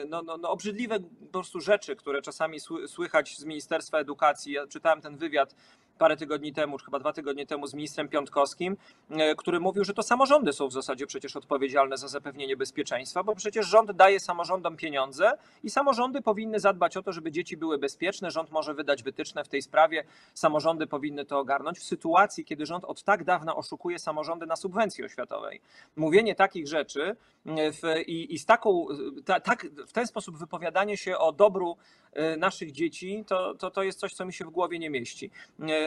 no, 0.10 0.22
no, 0.22 0.38
no, 0.38 0.50
obrzydliwe 0.50 1.00
po 1.00 1.32
prostu 1.32 1.60
rzeczy, 1.62 1.96
które 1.96 2.22
czasami 2.22 2.60
słychać 2.88 3.38
z 3.38 3.46
Ministerstwa 3.46 3.98
Edukacji. 3.98 4.54
Ja 4.54 4.68
czytałem 4.68 5.02
ten 5.02 5.18
wywiad 5.18 5.56
parę 6.02 6.18
tygodni 6.18 6.54
temu, 6.54 6.78
chyba 6.78 7.00
dwa 7.00 7.14
tygodnie 7.14 7.46
temu 7.46 7.68
z 7.68 7.74
ministrem 7.74 8.08
Piątkowskim, 8.10 8.78
e, 9.10 9.36
który 9.36 9.60
mówił, 9.60 9.84
że 9.84 9.94
to 9.94 10.04
samorządy 10.04 10.54
są 10.54 10.68
w 10.68 10.74
zasadzie 10.74 11.08
przecież 11.08 11.36
odpowiedzialne 11.36 11.98
za 11.98 12.08
zapewnienie 12.08 12.58
bezpieczeństwa, 12.58 13.24
bo 13.24 13.36
przecież 13.36 13.68
rząd 13.68 13.92
daje 13.92 14.20
samorządom 14.20 14.78
pieniądze 14.78 15.32
i 15.64 15.70
samorządy 15.70 16.22
powinny 16.22 16.60
zadbać 16.60 16.98
o 16.98 17.04
to, 17.04 17.12
żeby 17.12 17.32
dzieci 17.32 17.58
były 17.58 17.78
bezpieczne. 17.78 18.32
Rząd 18.32 18.52
może 18.52 18.74
wydać 18.74 19.04
wytyczne 19.04 19.44
w 19.44 19.48
tej 19.48 19.62
sprawie, 19.62 20.04
samorządy 20.34 20.88
powinny 20.88 21.26
to 21.26 21.40
ogarnąć 21.40 21.80
w 21.80 21.84
sytuacji, 21.84 22.46
kiedy 22.46 22.66
rząd 22.66 22.86
od 22.86 23.04
tak 23.04 23.24
dawna 23.24 23.56
oszukuje 23.56 24.00
samorządy 24.00 24.46
na 24.46 24.56
subwencji 24.56 25.04
oświatowej. 25.04 25.62
Mówienie 25.96 26.36
takich 26.36 26.68
rzeczy 26.68 27.16
e, 27.46 27.72
w, 27.72 27.82
i, 28.08 28.34
i, 28.34 28.40
z 28.40 28.46
taką, 28.46 28.88
ta, 29.26 29.40
tak, 29.40 29.68
w 29.88 29.94
ten 29.94 30.08
sposób 30.08 30.38
wypowiadanie 30.38 30.98
się 30.98 31.18
o 31.18 31.32
dobru 31.32 31.78
e, 32.14 32.38
naszych 32.38 32.72
dzieci, 32.72 33.24
to, 33.28 33.56
to, 33.56 33.72
to 33.72 33.84
jest 33.84 34.00
coś, 34.00 34.14
co 34.14 34.26
mi 34.26 34.34
się 34.34 34.46
w 34.46 34.50
głowie 34.50 34.80
nie 34.80 34.90
mieści 34.90 35.32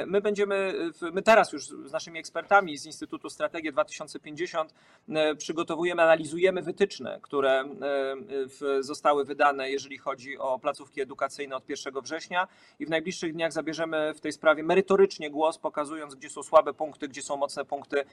My 0.07 0.21
będziemy, 0.21 0.75
my 1.13 1.23
teraz 1.23 1.53
już 1.53 1.67
z 1.67 1.93
naszymi 1.93 2.19
ekspertami 2.19 2.79
z 2.79 2.87
Instytutu 2.87 3.31
Strategii 3.31 3.73
2050 3.73 4.75
przygotowujemy, 5.39 6.03
analizujemy 6.03 6.63
wytyczne, 6.63 7.19
które 7.23 7.65
zostały 8.81 9.25
wydane, 9.25 9.71
jeżeli 9.71 9.99
chodzi 9.99 10.39
o 10.39 10.59
placówki 10.59 11.01
edukacyjne 11.01 11.57
od 11.57 11.69
1 11.69 11.95
września 12.03 12.49
i 12.79 12.87
w 12.87 12.91
najbliższych 12.91 13.33
dniach 13.33 13.53
zabierzemy 13.53 14.15
w 14.15 14.21
tej 14.21 14.33
sprawie 14.33 14.63
merytorycznie 14.63 15.31
głos, 15.31 15.59
pokazując, 15.59 16.15
gdzie 16.15 16.31
są 16.31 16.43
słabe 16.43 16.75
punkty, 16.75 17.09
gdzie 17.09 17.23
są 17.23 17.37
mocne 17.37 17.65
punkty 17.65 18.05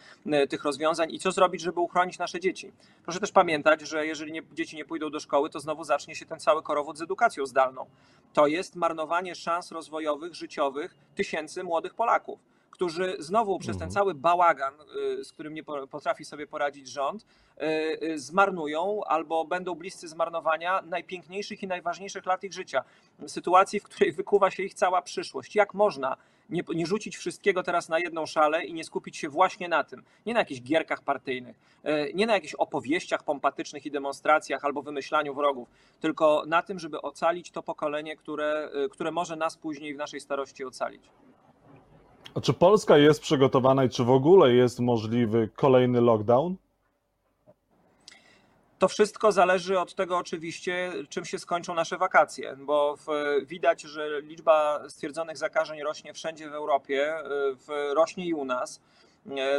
tych 0.49 0.63
rozwiązań 0.63 1.11
i 1.11 1.19
co 1.19 1.31
zrobić, 1.31 1.61
żeby 1.61 1.79
uchronić 1.79 2.19
nasze 2.19 2.39
dzieci. 2.39 2.71
Proszę 3.03 3.19
też 3.19 3.31
pamiętać, 3.31 3.81
że 3.81 4.05
jeżeli 4.05 4.31
nie, 4.31 4.41
dzieci 4.53 4.75
nie 4.75 4.85
pójdą 4.85 5.09
do 5.09 5.19
szkoły, 5.19 5.49
to 5.49 5.59
znowu 5.59 5.83
zacznie 5.83 6.15
się 6.15 6.25
ten 6.25 6.39
cały 6.39 6.63
korowód 6.63 6.97
z 6.97 7.01
edukacją 7.01 7.45
zdalną. 7.45 7.85
To 8.33 8.47
jest 8.47 8.75
marnowanie 8.75 9.35
szans 9.35 9.71
rozwojowych, 9.71 10.35
życiowych 10.35 10.95
tysięcy 11.15 11.63
młodych 11.71 11.93
Polaków 11.93 12.39
którzy 12.81 13.15
znowu 13.19 13.59
przez 13.59 13.77
ten 13.77 13.87
mhm. 13.87 13.91
cały 13.91 14.13
bałagan, 14.13 14.73
y, 15.19 15.23
z 15.23 15.33
którym 15.33 15.53
nie 15.53 15.63
potrafi 15.63 16.25
sobie 16.25 16.47
poradzić 16.47 16.87
rząd, 16.87 17.25
y, 17.25 17.65
y, 18.03 18.19
zmarnują 18.19 19.01
albo 19.03 19.45
będą 19.45 19.75
bliscy 19.75 20.07
zmarnowania 20.07 20.81
najpiękniejszych 20.81 21.63
i 21.63 21.67
najważniejszych 21.67 22.25
lat 22.25 22.43
ich 22.43 22.53
życia. 22.53 22.83
Sytuacji, 23.27 23.79
w 23.79 23.83
której 23.83 24.11
wykuwa 24.11 24.51
się 24.51 24.63
ich 24.63 24.73
cała 24.73 25.01
przyszłość. 25.01 25.55
Jak 25.55 25.73
można 25.73 26.17
nie, 26.49 26.63
nie 26.75 26.85
rzucić 26.85 27.17
wszystkiego 27.17 27.63
teraz 27.63 27.89
na 27.89 27.99
jedną 27.99 28.25
szalę 28.25 28.65
i 28.65 28.73
nie 28.73 28.83
skupić 28.83 29.17
się 29.17 29.29
właśnie 29.29 29.69
na 29.69 29.83
tym? 29.83 30.03
Nie 30.25 30.33
na 30.33 30.39
jakichś 30.39 30.61
gierkach 30.61 31.01
partyjnych, 31.03 31.55
nie 32.13 32.25
na 32.25 32.33
jakichś 32.33 32.53
opowieściach 32.53 33.23
pompatycznych 33.23 33.85
i 33.85 33.91
demonstracjach 33.91 34.65
albo 34.65 34.81
wymyślaniu 34.81 35.33
wrogów, 35.33 35.69
tylko 35.99 36.43
na 36.47 36.61
tym, 36.61 36.79
żeby 36.79 37.01
ocalić 37.01 37.51
to 37.51 37.63
pokolenie, 37.63 38.15
które, 38.15 38.71
które 38.91 39.11
może 39.11 39.35
nas 39.35 39.57
później 39.57 39.93
w 39.93 39.97
naszej 39.97 40.19
starości 40.19 40.65
ocalić. 40.65 41.03
A 42.35 42.41
czy 42.41 42.53
Polska 42.53 42.97
jest 42.97 43.21
przygotowana 43.21 43.83
i 43.83 43.89
czy 43.89 44.03
w 44.03 44.09
ogóle 44.09 44.53
jest 44.53 44.79
możliwy 44.79 45.49
kolejny 45.55 46.01
lockdown? 46.01 46.55
To 48.79 48.87
wszystko 48.87 49.31
zależy 49.31 49.79
od 49.79 49.95
tego 49.95 50.17
oczywiście, 50.17 50.91
czym 51.09 51.25
się 51.25 51.39
skończą 51.39 51.73
nasze 51.73 51.97
wakacje, 51.97 52.55
bo 52.59 52.95
w, 52.95 53.05
widać, 53.45 53.81
że 53.81 54.21
liczba 54.21 54.83
stwierdzonych 54.89 55.37
zakażeń 55.37 55.83
rośnie 55.83 56.13
wszędzie 56.13 56.49
w 56.49 56.53
Europie, 56.53 57.15
w, 57.55 57.91
rośnie 57.95 58.25
i 58.25 58.33
u 58.33 58.45
nas. 58.45 58.81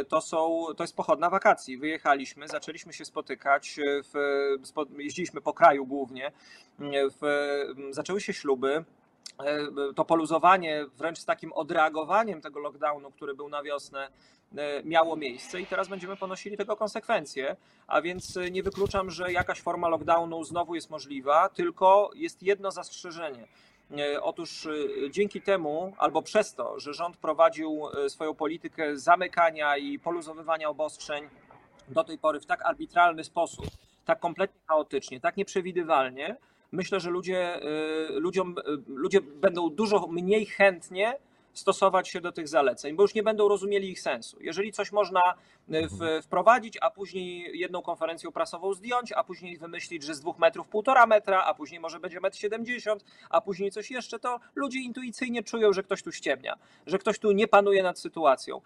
To, 0.07 0.21
są, 0.21 0.65
to 0.77 0.83
jest 0.83 0.95
pochodna 0.95 1.29
wakacji. 1.29 1.77
Wyjechaliśmy, 1.77 2.47
zaczęliśmy 2.47 2.93
się 2.93 3.05
spotykać, 3.05 3.79
w, 4.13 4.13
jeździliśmy 4.97 5.41
po 5.41 5.53
kraju 5.53 5.85
głównie, 5.85 6.31
zaczęły 7.89 8.21
się 8.21 8.33
śluby, 8.33 8.83
to 9.95 10.05
poluzowanie 10.05 10.85
wręcz 10.97 11.19
z 11.19 11.25
takim 11.25 11.53
odreagowaniem 11.53 12.41
tego 12.41 12.59
lockdownu, 12.59 13.11
który 13.11 13.35
był 13.35 13.49
na 13.49 13.63
wiosnę, 13.63 14.07
e, 14.57 14.83
miało 14.83 15.15
miejsce 15.15 15.61
i 15.61 15.65
teraz 15.65 15.87
będziemy 15.87 16.17
ponosili 16.17 16.57
tego 16.57 16.75
konsekwencje, 16.75 17.55
a 17.87 18.01
więc 18.01 18.37
e, 18.37 18.51
nie 18.51 18.63
wykluczam, 18.63 19.11
że 19.11 19.31
jakaś 19.31 19.61
forma 19.61 19.89
lockdownu 19.89 20.43
znowu 20.43 20.75
jest 20.75 20.89
możliwa, 20.89 21.49
tylko 21.49 22.11
jest 22.15 22.43
jedno 22.43 22.71
zastrzeżenie. 22.71 23.47
Otóż 24.21 24.67
dzięki 25.09 25.41
temu, 25.41 25.93
albo 25.97 26.21
przez 26.21 26.53
to, 26.53 26.79
że 26.79 26.93
rząd 26.93 27.17
prowadził 27.17 27.81
swoją 28.07 28.35
politykę 28.35 28.97
zamykania 28.97 29.77
i 29.77 29.99
poluzowywania 29.99 30.69
obostrzeń 30.69 31.29
do 31.87 32.03
tej 32.03 32.17
pory 32.17 32.39
w 32.39 32.45
tak 32.45 32.65
arbitralny 32.65 33.23
sposób, 33.23 33.65
tak 34.05 34.19
kompletnie 34.19 34.61
chaotycznie, 34.67 35.19
tak 35.19 35.37
nieprzewidywalnie, 35.37 36.37
myślę, 36.73 36.99
że 36.99 37.09
ludzie, 37.09 37.61
y, 37.63 38.19
ludziom, 38.19 38.55
y, 38.57 38.83
ludzie 38.87 39.21
będą 39.21 39.69
dużo 39.69 40.07
mniej 40.07 40.45
chętnie 40.45 41.13
stosować 41.53 42.09
się 42.09 42.21
do 42.21 42.31
tych 42.31 42.47
zaleceń, 42.47 42.95
bo 42.95 43.03
już 43.03 43.13
nie 43.13 43.23
będą 43.23 43.47
rozumieli 43.47 43.89
ich 43.89 44.01
sensu. 44.01 44.37
Jeżeli 44.41 44.71
coś 44.71 44.91
można 44.91 45.21
y, 45.21 45.87
w, 45.87 45.93
mhm. 45.93 46.21
wprowadzić, 46.21 46.77
a 46.81 46.91
później 46.91 47.59
jedną 47.59 47.81
konferencją 47.81 48.31
prasową 48.31 48.73
zdjąć, 48.73 49.11
a 49.11 49.23
później 49.23 49.57
wymyślić, 49.57 50.03
że 50.03 50.15
z 50.15 50.19
dwóch 50.19 50.39
metrów 50.39 50.67
półtora 50.67 51.05
metra, 51.05 51.43
a 51.43 51.53
później 51.53 51.79
może 51.79 51.99
będzie 51.99 52.19
metr 52.19 52.37
siedemdziesiąt, 52.37 53.05
a 53.29 53.41
później 53.41 53.71
coś 53.71 53.91
jeszcze, 53.91 54.19
to 54.19 54.39
ludzie 54.55 54.79
intuicyjnie 54.79 55.43
czują, 55.43 55.73
że 55.73 55.83
ktoś 55.83 56.03
tu 56.03 56.11
ściemnia, 56.11 56.55
że 56.85 56.97
ktoś 56.97 57.19
tu 57.19 57.31
nie 57.31 57.47
panuje 57.47 57.83
nad 57.83 57.99
sytuacją. 57.99 58.61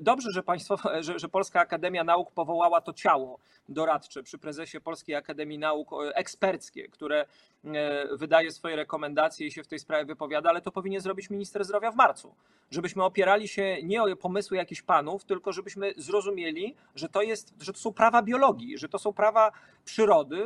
Dobrze, 0.00 0.30
że, 0.30 0.42
państwo, 0.42 0.76
że, 1.00 1.18
że 1.18 1.28
Polska 1.28 1.60
Akademia 1.60 2.04
Nauk 2.04 2.30
powołała 2.30 2.80
to 2.80 2.92
ciało 2.92 3.38
doradcze 3.68 4.22
przy 4.22 4.38
prezesie 4.38 4.80
Polskiej 4.80 5.14
Akademii 5.14 5.58
Nauk 5.58 5.90
eksperckie, 6.14 6.88
które 6.88 7.26
E, 7.64 8.16
wydaje 8.16 8.52
swoje 8.52 8.76
rekomendacje 8.76 9.46
i 9.46 9.50
się 9.52 9.62
w 9.62 9.68
tej 9.68 9.78
sprawie 9.78 10.04
wypowiada, 10.04 10.50
ale 10.50 10.60
to 10.60 10.72
powinien 10.72 11.00
zrobić 11.00 11.30
minister 11.30 11.64
zdrowia 11.64 11.90
w 11.90 11.96
marcu. 11.96 12.27
Żebyśmy 12.70 13.04
opierali 13.04 13.48
się 13.48 13.76
nie 13.82 14.02
o 14.02 14.16
pomysły 14.16 14.56
jakichś 14.56 14.82
panów, 14.82 15.24
tylko 15.24 15.52
żebyśmy 15.52 15.92
zrozumieli, 15.96 16.74
że 16.94 17.08
to, 17.08 17.22
jest, 17.22 17.54
że 17.60 17.72
to 17.72 17.78
są 17.78 17.92
prawa 17.92 18.22
biologii, 18.22 18.78
że 18.78 18.88
to 18.88 18.98
są 18.98 19.12
prawa 19.12 19.52
przyrody, 19.84 20.44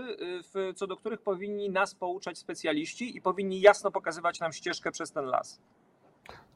y, 0.71 0.75
co 0.75 0.87
do 0.87 0.97
których 0.97 1.21
powinni 1.21 1.71
nas 1.71 1.95
pouczać 1.95 2.39
specjaliści 2.39 3.17
i 3.17 3.21
powinni 3.21 3.61
jasno 3.61 3.91
pokazywać 3.91 4.41
nam 4.41 4.53
ścieżkę 4.53 4.93
przez 4.93 5.13
ten 5.13 5.25
las. 5.25 5.61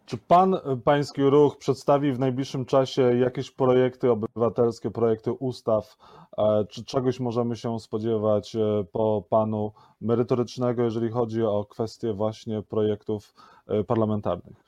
Czy 0.07 0.19
pan, 0.19 0.57
pański 0.85 1.23
ruch 1.23 1.57
przedstawi 1.57 2.13
w 2.13 2.19
najbliższym 2.19 2.65
czasie 2.65 3.03
jakieś 3.03 3.51
projekty 3.51 4.11
obywatelskie, 4.11 4.91
projekty 4.91 5.33
ustaw? 5.33 5.97
E, 6.39 6.65
czy 6.69 6.85
czegoś 6.85 7.21
możemy 7.21 7.57
się 7.57 7.81
spodziewać 7.81 8.57
e, 8.57 8.85
po 8.93 9.23
panu 9.31 9.73
merytorycznego, 10.01 10.83
jeżeli 10.83 11.11
chodzi 11.11 11.43
o 11.43 11.65
kwestie 11.65 12.13
właśnie 12.13 12.63
projektów 12.63 13.35
e, 13.67 13.85
parlamentarnych? 13.85 14.66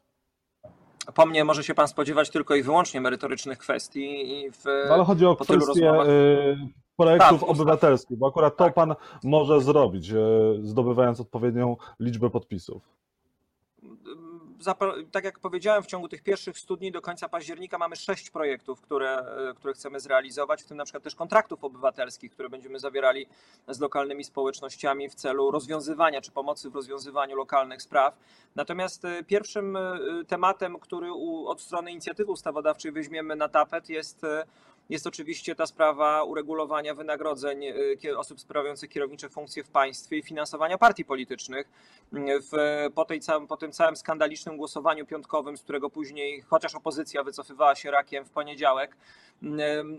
Po 1.15 1.27
mnie 1.27 1.45
może 1.45 1.65
się 1.65 1.75
pan 1.75 1.89
spodziewać 1.89 2.31
tylko 2.31 2.55
i 2.55 2.63
wyłącznie 2.63 3.01
merytorycznych 3.01 3.59
kwestii. 3.59 4.27
W, 4.51 4.65
no 4.89 4.95
ale 4.95 5.05
chodzi 5.05 5.27
o 5.27 5.37
kwestie 5.37 5.93
projektów 6.97 7.41
tak, 7.41 7.51
obywatelskich, 7.51 8.19
bo 8.19 8.29
akurat 8.29 8.57
to 8.57 8.65
tak. 8.65 8.75
pan 8.75 8.95
może 9.25 9.61
zrobić, 9.61 10.13
zdobywając 10.63 11.21
odpowiednią 11.21 11.77
liczbę 12.01 12.31
podpisów 12.31 12.83
tak 15.13 15.25
jak 15.25 15.39
powiedziałem, 15.39 15.83
w 15.83 15.87
ciągu 15.87 16.09
tych 16.09 16.23
pierwszych 16.23 16.59
studni 16.59 16.93
do 16.93 17.03
końca 17.03 17.29
października 17.29 17.79
mamy 17.79 17.97
sześć 17.97 18.31
projektów, 18.31 18.81
które, 18.81 19.19
e, 19.19 19.55
które 19.55 19.75
chcemy 19.75 20.01
zrealizować, 20.01 20.63
w 20.63 20.67
tym 20.67 20.77
na 20.77 20.85
przykład 20.85 21.05
też 21.05 21.15
kontraktów 21.15 21.65
obywatelskich, 21.65 22.33
które 22.33 22.49
będziemy 22.49 22.79
zawierali 22.79 23.27
z 23.69 23.81
lokalnymi 23.81 24.25
społecznościami 24.25 25.09
w 25.09 25.15
celu 25.15 25.51
rozwiązywania 25.51 26.21
czy 26.21 26.31
pomocy 26.31 26.71
w 26.71 26.75
rozwiązywaniu 26.75 27.37
lokalnych 27.37 27.83
spraw. 27.83 28.17
Natomiast 28.55 29.05
e, 29.05 29.25
pierwszym 29.25 29.77
e, 29.77 29.99
tematem, 30.29 30.79
który 30.79 31.13
od 31.47 31.61
strony 31.61 31.91
inicjatywy 31.91 32.33
ustawodawczej 32.33 32.93
weźmiemy 32.93 33.37
na 33.37 33.49
tapet 33.49 33.89
jest 33.89 34.27
jest 34.89 35.07
oczywiście 35.07 35.55
ta 35.55 35.67
sprawa 35.67 36.23
uregulowania 36.23 36.95
wynagrodzeń 36.95 37.65
y, 38.05 38.19
osób 38.19 38.41
sprawujących 38.41 38.91
kierownicze 38.91 39.29
funkcje 39.29 39.65
w 39.65 39.69
państwie 39.69 40.17
i 40.17 40.23
finansowania 40.23 40.79
partii 40.79 41.05
politycznych. 41.05 41.69
W, 42.13 42.57
po, 42.95 43.05
tej 43.05 43.21
po 43.49 43.57
tym 43.57 43.73
całym 43.73 43.97
skandalicznym 43.97 44.57
głosowaniu 44.57 45.07
piątkowym, 45.07 45.57
z 45.57 45.63
którego 45.63 45.91
później 45.91 46.41
chociaż 46.41 46.75
opozycja 46.75 47.23
wycofywała 47.23 47.75
się 47.75 47.91
rakiem 47.91 48.25
w 48.25 48.31
poniedziałek, 48.31 48.97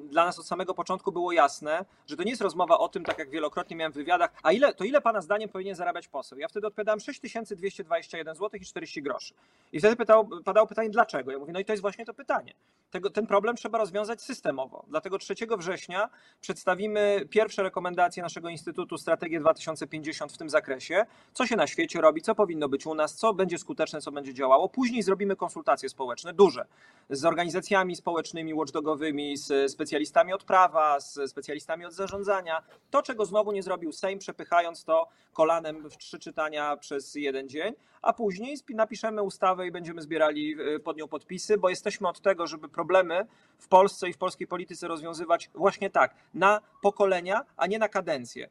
dla 0.10 0.26
nas 0.26 0.40
od 0.40 0.48
samego 0.48 0.74
początku 0.74 1.12
było 1.12 1.32
jasne, 1.32 1.86
że 2.08 2.18
to 2.18 2.24
nie 2.24 2.30
jest 2.30 2.42
rozmowa 2.42 2.78
o 2.78 2.90
tym, 2.90 3.06
tak 3.06 3.20
jak 3.20 3.30
wielokrotnie 3.30 3.76
miałem 3.76 3.92
w 3.92 3.96
wywiadach, 3.96 4.32
a 4.44 4.52
ile, 4.52 4.74
to 4.74 4.84
ile 4.84 5.02
pana 5.02 5.22
zdaniem 5.22 5.50
powinien 5.50 5.76
zarabiać 5.76 6.08
poseł? 6.08 6.40
Ja 6.40 6.48
wtedy 6.48 6.68
odpowiadałem 6.68 7.00
6221 7.00 8.36
zł 8.36 8.50
i 8.62 8.66
40 8.66 9.02
groszy. 9.02 9.34
I 9.74 9.80
wtedy 9.80 9.96
pytał, 9.96 10.28
padało 10.46 10.68
pytanie, 10.68 10.90
dlaczego? 10.90 11.32
Ja 11.32 11.40
mówię, 11.40 11.54
no 11.54 11.60
i 11.60 11.66
to 11.66 11.74
jest 11.74 11.82
właśnie 11.82 12.06
to 12.06 12.14
pytanie. 12.14 12.54
Tego, 12.92 13.10
ten 13.10 13.28
problem 13.28 13.56
trzeba 13.56 13.78
rozwiązać 13.78 14.22
systemowo. 14.22 14.79
Dlatego 14.88 15.18
3 15.18 15.34
września 15.58 16.10
przedstawimy 16.42 17.26
pierwsze 17.30 17.64
rekomendacje 17.64 18.24
naszego 18.24 18.50
Instytutu 18.50 18.98
Strategię 18.98 19.40
2050 19.40 20.34
w 20.34 20.38
tym 20.38 20.50
zakresie, 20.50 21.06
co 21.34 21.48
się 21.48 21.56
na 21.56 21.68
świecie 21.68 22.02
robi, 22.02 22.22
co 22.22 22.36
powinno 22.36 22.70
być 22.70 22.86
u 22.86 22.96
nas, 22.96 23.16
co 23.16 23.34
będzie 23.34 23.58
skuteczne, 23.58 24.02
co 24.02 24.12
będzie 24.12 24.34
działało. 24.34 24.70
Później 24.70 25.04
zrobimy 25.04 25.36
konsultacje 25.36 25.90
społeczne, 25.90 26.34
duże, 26.34 26.66
z 27.10 27.26
organizacjami 27.26 27.96
społecznymi, 27.96 28.54
watchdogowymi, 28.54 29.38
z 29.38 29.72
specjalistami 29.72 30.34
od 30.34 30.44
prawa, 30.44 31.00
z 31.00 31.32
specjalistami 31.32 31.86
od 31.86 31.94
zarządzania. 31.94 32.64
To, 32.92 33.02
czego 33.02 33.26
znowu 33.26 33.52
nie 33.52 33.64
zrobił 33.64 33.92
Sejm, 33.92 34.20
przepychając 34.20 34.84
to 34.84 35.08
kolanem 35.34 35.90
w 35.90 35.98
trzy 35.98 36.20
czytania 36.20 36.78
przez 36.78 37.16
jeden 37.16 37.50
dzień, 37.50 37.74
a 38.02 38.14
później 38.14 38.58
napiszemy 38.70 39.24
ustawę 39.24 39.68
i 39.68 39.72
będziemy 39.72 40.02
zbierali 40.02 40.56
e, 40.76 40.80
pod 40.80 40.98
nią 40.98 41.08
podpisy, 41.08 41.58
bo 41.58 41.70
jesteśmy 41.70 42.08
od 42.08 42.22
tego, 42.22 42.48
żeby 42.48 42.70
problemy 42.70 43.28
w 43.58 43.68
Polsce 43.68 44.10
i 44.10 44.14
w 44.14 44.18
polskiej 44.18 44.48
polityce 44.48 44.88
rozwiązywać 44.88 45.50
właśnie 45.56 45.90
tak, 45.90 46.16
na 46.34 46.62
pokolenia, 46.82 47.46
a 47.58 47.68
nie 47.68 47.80
na 47.80 47.90
kadencję. 47.90 48.50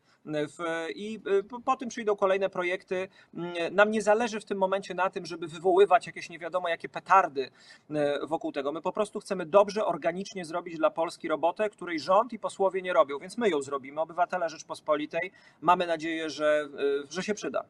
I 0.95 1.21
e, 1.55 1.61
po 1.65 1.77
tym 1.77 1.89
przyjdą 1.89 2.17
kolejne 2.17 2.51
projekty. 2.51 3.09
Mm, 3.35 3.75
nam 3.75 3.91
nie 3.91 4.03
zależy 4.03 4.41
w 4.41 4.45
tym 4.45 4.59
momencie 4.59 4.95
na 4.95 5.11
tym, 5.11 5.27
żeby 5.27 5.49
wywoływać 5.49 6.07
jakieś 6.07 6.31
nie 6.31 6.39
wiadomo 6.39 6.69
jakie 6.69 6.89
petardy 6.89 7.51
e, 7.91 8.27
wokół 8.27 8.53
tego. 8.53 8.73
My 8.73 8.83
po 8.83 8.93
prostu 8.93 9.21
chcemy 9.21 9.47
dobrze, 9.47 9.87
organicznie 9.87 10.45
zrobić 10.45 10.77
dla 10.77 10.91
Polski 10.91 11.29
robotę, 11.29 11.71
której 11.71 12.01
rząd 12.01 12.33
i 12.33 12.39
posłowie 12.39 12.83
nie 12.83 12.93
robią, 12.93 13.19
więc 13.19 13.39
my 13.39 13.49
ją 13.49 13.63
zrobimy. 13.63 14.01
Obywatele 14.01 14.49
Rzeczpospolitej. 14.49 15.33
Mamy 15.61 15.87
nadzieję, 15.87 16.31
że, 16.31 16.69
że 17.11 17.23
się 17.23 17.35
przyda. 17.35 17.65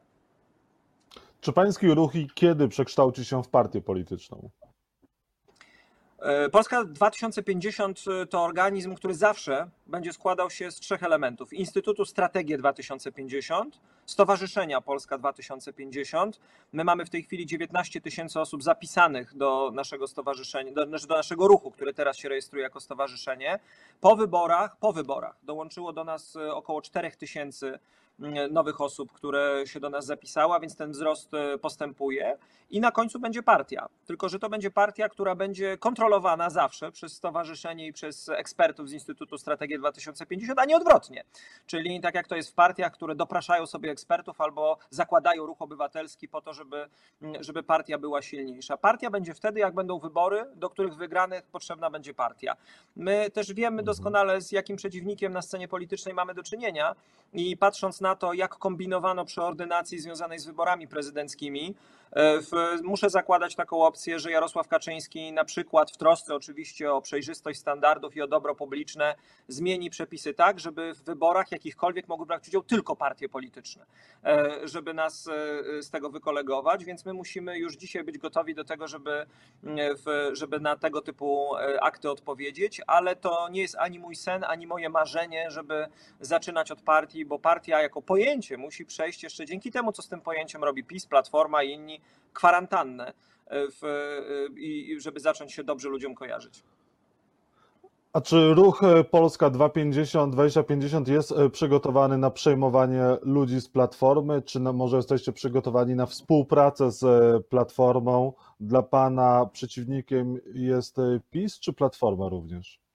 Czy 1.41 1.53
pański 1.53 1.93
ruch 1.93 2.15
i 2.15 2.27
kiedy 2.33 2.67
przekształci 2.67 3.25
się 3.25 3.43
w 3.43 3.47
partię 3.47 3.81
polityczną? 3.81 4.49
E, 6.21 6.49
Polska 6.49 6.83
2050 6.85 8.03
to 8.29 8.43
organizm, 8.43 8.95
który 8.95 9.13
zawsze 9.13 9.69
będzie 9.87 10.13
składał 10.13 10.49
się 10.49 10.71
z 10.71 10.75
trzech 10.75 11.03
elementów: 11.03 11.53
Instytutu 11.53 12.05
Strategię 12.05 12.57
2050, 12.57 13.79
Stowarzyszenia 14.05 14.81
Polska 14.81 15.17
2050. 15.17 16.39
My 16.73 16.83
mamy 16.83 17.05
w 17.05 17.09
tej 17.09 17.23
chwili 17.23 17.45
19 17.45 18.01
tysięcy 18.01 18.39
osób 18.39 18.63
zapisanych 18.63 19.37
do 19.37 19.71
naszego 19.73 20.07
stowarzyszenia, 20.07 20.71
do, 20.71 20.85
do 20.85 21.15
naszego 21.15 21.47
ruchu, 21.47 21.71
który 21.71 21.93
teraz 21.93 22.17
się 22.17 22.29
rejestruje 22.29 22.63
jako 22.63 22.79
stowarzyszenie. 22.79 23.59
Po 24.01 24.15
wyborach, 24.15 24.77
po 24.77 24.93
wyborach 24.93 25.35
dołączyło 25.43 25.93
do 25.93 26.03
nas 26.03 26.37
około 26.51 26.81
4 26.81 27.11
tysięcy 27.11 27.79
nowych 28.51 28.81
osób, 28.81 29.11
które 29.11 29.63
się 29.65 29.79
do 29.79 29.89
nas 29.89 30.05
zapisała, 30.05 30.59
więc 30.59 30.75
ten 30.75 30.91
wzrost 30.91 31.33
e, 31.33 31.57
postępuje. 31.57 32.37
I 32.71 32.79
na 32.79 32.91
końcu 32.91 33.19
będzie 33.19 33.43
partia. 33.43 33.89
Tylko, 34.05 34.29
że 34.29 34.39
to 34.39 34.49
będzie 34.49 34.71
partia, 34.71 35.09
która 35.09 35.35
będzie 35.35 35.77
kontrolowana 35.77 36.49
zawsze 36.49 36.91
przez 36.91 37.13
stowarzyszenie 37.13 37.87
i 37.87 37.93
przez 37.93 38.29
ekspertów 38.29 38.89
z 38.89 38.93
Instytutu 38.93 39.37
Strategii 39.37 39.77
2050, 39.77 40.59
a 40.59 40.65
nie 40.65 40.77
odwrotnie. 40.77 41.23
Czyli 41.65 42.01
tak 42.01 42.15
jak 42.15 42.27
to 42.27 42.35
jest 42.35 42.49
w 42.49 42.53
partiach, 42.53 42.93
które 42.93 43.15
dopraszają 43.15 43.65
sobie 43.65 43.91
ekspertów 43.91 44.41
albo 44.41 44.77
zakładają 44.89 45.45
ruch 45.45 45.61
obywatelski 45.61 46.27
po 46.27 46.41
to, 46.41 46.53
żeby, 46.53 46.89
żeby 47.39 47.63
partia 47.63 47.97
była 47.97 48.21
silniejsza. 48.21 48.77
Partia 48.77 49.09
będzie 49.09 49.33
wtedy, 49.33 49.59
jak 49.59 49.73
będą 49.73 49.99
wybory, 49.99 50.45
do 50.55 50.69
których 50.69 50.95
wygranych 50.95 51.43
potrzebna 51.43 51.89
będzie 51.89 52.13
partia. 52.13 52.55
My 52.95 53.29
też 53.31 53.53
wiemy 53.53 53.67
mhm. 53.67 53.85
doskonale, 53.85 54.41
z 54.41 54.51
jakim 54.51 54.77
przeciwnikiem 54.77 55.33
na 55.33 55.41
scenie 55.41 55.67
politycznej 55.67 56.13
mamy 56.13 56.33
do 56.33 56.43
czynienia 56.43 56.95
i 57.33 57.57
patrząc 57.57 58.01
na 58.01 58.08
to, 58.15 58.33
jak 58.33 58.55
kombinowano 58.55 59.25
przy 59.25 59.41
ordynacji 59.41 59.99
związanej 59.99 60.39
z 60.39 60.45
wyborami 60.45 60.87
prezydenckimi, 60.87 61.75
E, 62.15 62.39
muszę 62.83 63.09
zakładać 63.09 63.55
taką 63.55 63.81
opcję, 63.85 64.19
że 64.19 64.31
Jarosław 64.31 64.67
Kaczyński 64.67 65.33
na 65.33 65.45
przykład 65.45 65.91
w 65.91 65.97
trosce 65.97 66.35
oczywiście 66.35 66.93
o 66.93 67.01
przejrzystość 67.01 67.59
standardów 67.59 68.15
i 68.15 68.21
o 68.21 68.27
dobro 68.27 68.55
publiczne 68.55 69.15
zmieni 69.47 69.89
przepisy 69.89 70.33
tak, 70.33 70.59
żeby 70.59 70.93
w 70.93 71.03
wyborach 71.03 71.51
jakichkolwiek 71.51 72.07
mogły 72.07 72.25
brać 72.25 72.47
udział 72.47 72.63
tylko 72.63 72.95
partie 72.95 73.29
polityczne, 73.29 73.85
e, 74.23 74.67
żeby 74.67 74.93
nas 74.93 75.27
e, 75.27 75.83
z 75.83 75.89
tego 75.89 76.09
wykolegować, 76.09 76.85
więc 76.85 77.05
my 77.05 77.13
musimy 77.13 77.57
już 77.57 77.75
dzisiaj 77.75 78.03
być 78.03 78.17
gotowi 78.17 78.55
do 78.55 78.63
tego, 78.63 78.87
żeby, 78.87 79.25
żeby 80.33 80.59
na 80.59 80.75
tego 80.75 81.01
typu 81.01 81.51
akty 81.81 82.11
odpowiedzieć, 82.11 82.81
ale 82.87 83.15
to 83.15 83.49
nie 83.49 83.61
jest 83.61 83.75
ani 83.75 83.99
mój 83.99 84.15
sen, 84.15 84.43
ani 84.43 84.67
moje 84.67 84.89
marzenie, 84.89 85.51
żeby 85.51 85.87
zaczynać 86.19 86.71
od 86.71 86.81
partii, 86.81 87.25
bo 87.25 87.39
partia 87.39 87.81
jako 87.81 87.98
pojęcie 88.01 88.57
musi 88.57 88.85
przejść 88.85 89.23
jeszcze 89.23 89.45
dzięki 89.45 89.71
temu, 89.71 89.91
co 89.91 90.01
z 90.01 90.07
tym 90.07 90.21
pojęciem 90.21 90.63
robi 90.63 90.83
PiS, 90.83 91.05
Platforma 91.05 91.63
i 91.63 91.71
inni, 91.71 92.01
kwarantannę, 92.33 93.13
e, 93.47 93.67
w, 93.71 93.83
e, 93.83 94.59
i 94.59 94.99
żeby 94.99 95.19
zacząć 95.19 95.53
się 95.53 95.63
dobrze 95.63 95.89
ludziom 95.89 96.15
kojarzyć. 96.15 96.63
A 98.13 98.21
czy 98.21 98.53
ruch 98.53 98.83
e, 98.83 99.03
Polska 99.03 99.49
250, 99.49 100.33
2050 100.33 101.07
jest 101.07 101.33
przygotowany 101.51 102.17
na 102.17 102.31
przejmowanie 102.31 103.03
ludzi 103.21 103.61
z 103.61 103.69
platformy, 103.69 104.41
czy 104.41 104.59
na, 104.59 104.73
może 104.73 104.97
jesteście 104.97 105.31
przygotowani 105.31 105.95
na 105.95 106.05
współpracę 106.05 106.91
z 106.91 107.03
platformą? 107.47 108.33
Dla 108.59 108.81
pana 108.81 109.49
przeciwnikiem 109.53 110.39
jest 110.53 110.97
PiS 111.31 111.59
czy 111.59 111.73
platforma 111.73 112.29
również? 112.29 112.88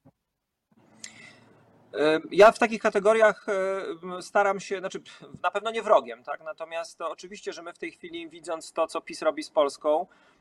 Ja 2.31 2.53
w 2.53 2.59
takich 2.59 2.83
kategoriach 2.83 3.47
staram 4.21 4.61
się, 4.61 4.79
znaczy 4.79 5.01
na 5.43 5.51
pewno 5.51 5.71
nie 5.71 5.83
wrogiem, 5.83 6.23
tak? 6.23 6.45
Natomiast 6.45 6.99
to 6.99 7.11
oczywiście, 7.11 7.53
że 7.53 7.63
my 7.63 7.73
w 7.73 7.79
tej 7.79 7.93
chwili 7.93 8.29
widząc 8.29 8.73
to, 8.73 8.87
co 8.87 9.01
PiS 9.01 9.23
robi 9.23 9.43
z 9.43 9.51
Polską, 9.51 10.07
E, 10.07 10.34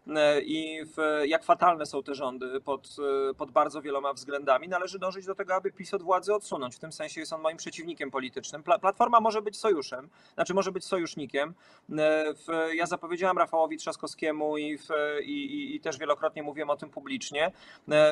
i 0.46 0.80
w, 0.86 1.22
jak 1.26 1.44
fatalne 1.44 1.86
są 1.86 2.04
te 2.04 2.16
rządy 2.16 2.62
pod, 2.62 2.96
e, 3.30 3.34
pod 3.34 3.52
bardzo 3.52 3.82
wieloma 3.82 4.14
względami. 4.14 4.68
Należy 4.68 5.00
dążyć 5.00 5.26
do 5.26 5.36
tego, 5.36 5.56
aby 5.56 5.72
PiS 5.72 5.94
od 5.94 6.04
władzy 6.04 6.34
odsunąć. 6.34 6.76
W 6.76 6.80
tym 6.80 6.92
sensie 6.92 7.20
jest 7.20 7.34
on 7.34 7.42
moim 7.42 7.58
przeciwnikiem 7.58 8.12
politycznym. 8.12 8.64
Platforma 8.64 9.20
może 9.20 9.42
być 9.42 9.58
sojuszem, 9.58 10.10
znaczy 10.34 10.54
może 10.54 10.72
być 10.72 10.86
sojusznikiem. 10.86 11.50
E, 11.50 12.34
w, 12.34 12.48
ja 12.74 12.86
zapowiedziałem 12.86 13.38
Rafałowi 13.38 13.78
Trzaskowskiemu 13.78 14.58
i, 14.58 14.78
w, 14.78 14.88
i, 15.24 15.76
i 15.76 15.80
też 15.80 15.98
wielokrotnie 15.98 16.44
mówiłem 16.44 16.70
o 16.70 16.78
tym 16.78 16.90
publicznie, 16.90 17.52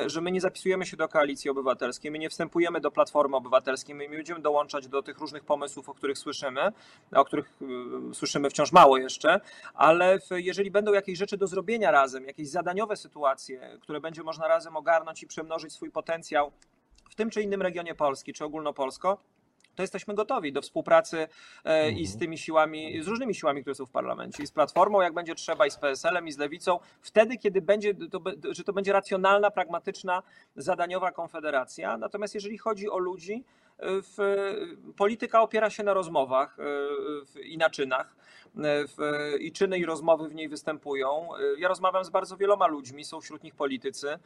że 0.06 0.20
my 0.20 0.32
nie 0.32 0.40
zapisujemy 0.40 0.86
się 0.86 0.96
do 0.96 1.08
koalicji 1.08 1.50
obywatelskiej, 1.50 2.10
my 2.10 2.18
nie 2.18 2.30
wstępujemy 2.30 2.80
do 2.80 2.90
Platformy 2.90 3.36
Obywatelskiej, 3.36 3.94
my 3.94 4.08
nie 4.08 4.16
będziemy 4.16 4.40
dołączać 4.40 4.88
do 4.88 5.02
tych 5.02 5.18
różnych 5.18 5.44
pomysłów, 5.44 5.88
o 5.88 5.94
których 5.94 6.18
słyszymy, 6.18 6.72
o 7.12 7.24
których 7.24 7.58
słyszymy 8.12 8.50
wciąż 8.50 8.72
mało 8.72 8.98
jeszcze, 8.98 9.40
ale 9.74 10.18
jeżeli 10.30 10.70
będą 10.70 10.92
jakieś 10.92 11.18
rzeczy 11.18 11.36
do 11.36 11.46
zrobienia, 11.46 11.81
razem, 11.90 12.26
jakieś 12.26 12.48
zadaniowe 12.48 12.96
sytuacje, 12.96 13.78
które 13.80 14.00
będzie 14.00 14.22
można 14.22 14.48
razem 14.48 14.76
ogarnąć 14.76 15.22
i 15.22 15.26
przemnożyć 15.26 15.72
swój 15.72 15.90
potencjał 15.90 16.52
w 17.10 17.14
tym 17.14 17.30
czy 17.30 17.42
innym 17.42 17.62
regionie 17.62 17.94
Polski, 17.94 18.32
czy 18.32 18.44
ogólnopolsko, 18.44 19.18
to 19.74 19.82
jesteśmy 19.82 20.14
gotowi 20.14 20.52
do 20.52 20.62
współpracy 20.62 21.28
e, 21.64 21.90
i 21.90 22.06
z 22.06 22.08
mhm. 22.08 22.20
tymi 22.20 22.38
siłami, 22.38 23.02
z 23.02 23.08
różnymi 23.08 23.34
siłami, 23.34 23.60
które 23.60 23.74
są 23.74 23.86
w 23.86 23.90
parlamencie, 23.90 24.42
i 24.42 24.46
z 24.46 24.50
Platformą, 24.50 25.00
jak 25.00 25.14
będzie 25.14 25.34
trzeba, 25.34 25.66
i 25.66 25.70
z 25.70 25.76
PSL-em, 25.76 26.28
i 26.28 26.32
z 26.32 26.38
Lewicą, 26.38 26.78
wtedy, 27.00 27.38
kiedy 27.38 27.62
będzie, 27.62 27.94
to, 27.94 28.20
że 28.50 28.64
to 28.64 28.72
będzie 28.72 28.92
racjonalna, 28.92 29.50
pragmatyczna, 29.50 30.22
zadaniowa 30.56 31.12
konfederacja. 31.12 31.96
Natomiast 31.96 32.34
jeżeli 32.34 32.58
chodzi 32.58 32.90
o 32.90 32.98
ludzi, 32.98 33.44
w, 33.82 34.16
polityka 34.96 35.42
opiera 35.42 35.70
się 35.70 35.82
na 35.82 35.94
rozmowach 35.94 36.56
e, 37.36 37.42
i 37.42 37.58
na 37.58 37.70
czynach. 37.70 38.16
E, 38.64 39.36
I 39.38 39.52
czyny 39.52 39.78
i 39.78 39.84
rozmowy 39.84 40.28
w 40.28 40.34
niej 40.34 40.48
występują. 40.48 41.28
E, 41.36 41.38
ja 41.58 41.68
rozmawiam 41.68 42.04
z 42.04 42.10
bardzo 42.10 42.36
wieloma 42.36 42.66
ludźmi, 42.66 43.04
są 43.04 43.20
wśród 43.20 43.42
nich 43.42 43.54
politycy. 43.54 44.18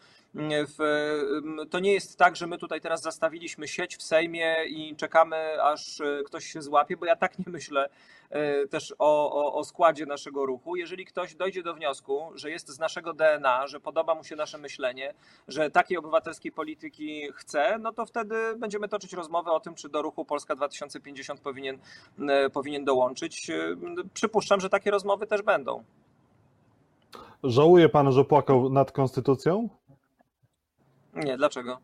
To 1.71 1.79
nie 1.79 1.93
jest 1.93 2.19
tak, 2.19 2.37
że 2.37 2.47
my 2.47 2.59
tutaj 2.59 2.81
teraz 2.81 3.03
zastawiliśmy 3.03 3.69
sieć 3.69 3.97
w 3.97 4.03
Sejmie 4.03 4.57
i 4.69 4.97
czekamy, 4.97 5.63
aż 5.63 6.03
ktoś 6.27 6.45
się 6.45 6.63
złapie, 6.63 6.97
bo 6.97 7.07
ja 7.07 7.17
tak 7.17 7.39
nie 7.39 7.53
myślę 7.53 7.89
też 8.71 8.95
o, 8.99 9.33
o, 9.33 9.55
o 9.55 9.65
składzie 9.65 10.07
naszego 10.07 10.47
ruchu. 10.47 10.77
Jeżeli 10.77 11.05
ktoś 11.05 11.35
dojdzie 11.35 11.63
do 11.63 11.75
wniosku, 11.75 12.31
że 12.35 12.51
jest 12.51 12.69
z 12.69 12.79
naszego 12.79 13.13
DNA, 13.13 13.67
że 13.67 13.81
podoba 13.81 14.15
mu 14.15 14.25
się 14.25 14.37
nasze 14.37 14.59
myślenie, 14.59 15.15
że 15.49 15.71
takiej 15.71 15.99
obywatelskiej 15.99 16.53
polityki 16.53 17.33
chce, 17.33 17.79
no 17.79 17.93
to 17.93 18.07
wtedy 18.07 18.35
będziemy 18.59 18.89
toczyć 18.89 19.13
rozmowę 19.13 19.51
o 19.51 19.61
tym, 19.61 19.75
czy 19.75 19.89
do 19.89 20.03
ruchu 20.03 20.25
Polska 20.25 20.57
2050 20.57 21.41
powinien, 21.41 21.79
e, 22.29 22.51
powinien 22.51 22.85
dołączyć. 22.85 23.51
E, 23.51 23.77
przypuszczam, 24.15 24.61
że 24.61 24.71
takie 24.71 24.91
rozmowy 24.91 25.27
też 25.27 25.43
będą. 25.43 25.85
Żałuje 27.45 27.89
pan, 27.89 28.13
że 28.13 28.25
płakał 28.25 28.71
nad 28.71 28.93
konstytucją? 28.93 29.69
Nie, 31.15 31.37
dlaczego? 31.37 31.79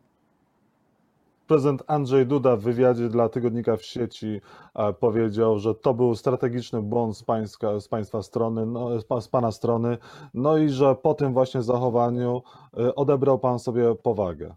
Prezydent 1.47 1.83
Andrzej 1.87 2.25
Duda 2.25 2.55
w 2.55 2.61
wywiadzie 2.61 3.09
dla 3.09 3.29
tygodnika 3.29 3.77
w 3.77 3.83
sieci 3.85 4.41
e, 4.75 4.93
powiedział, 4.93 5.59
że 5.59 5.75
to 5.75 5.93
był 5.93 6.15
strategiczny 6.15 6.81
błąd 6.81 7.17
z, 7.17 7.23
pańska, 7.23 7.79
z 7.79 7.87
państwa 7.87 8.21
strony, 8.21 8.65
no, 8.65 8.89
z 9.21 9.27
pana 9.27 9.51
strony, 9.51 9.97
no 10.33 10.57
i 10.57 10.69
że 10.69 10.95
po 10.95 11.13
tym 11.13 11.33
właśnie 11.33 11.61
zachowaniu 11.61 12.41
e, 12.77 12.95
odebrał 12.95 13.39
pan 13.39 13.59
sobie 13.59 13.95
powagę. 13.95 14.55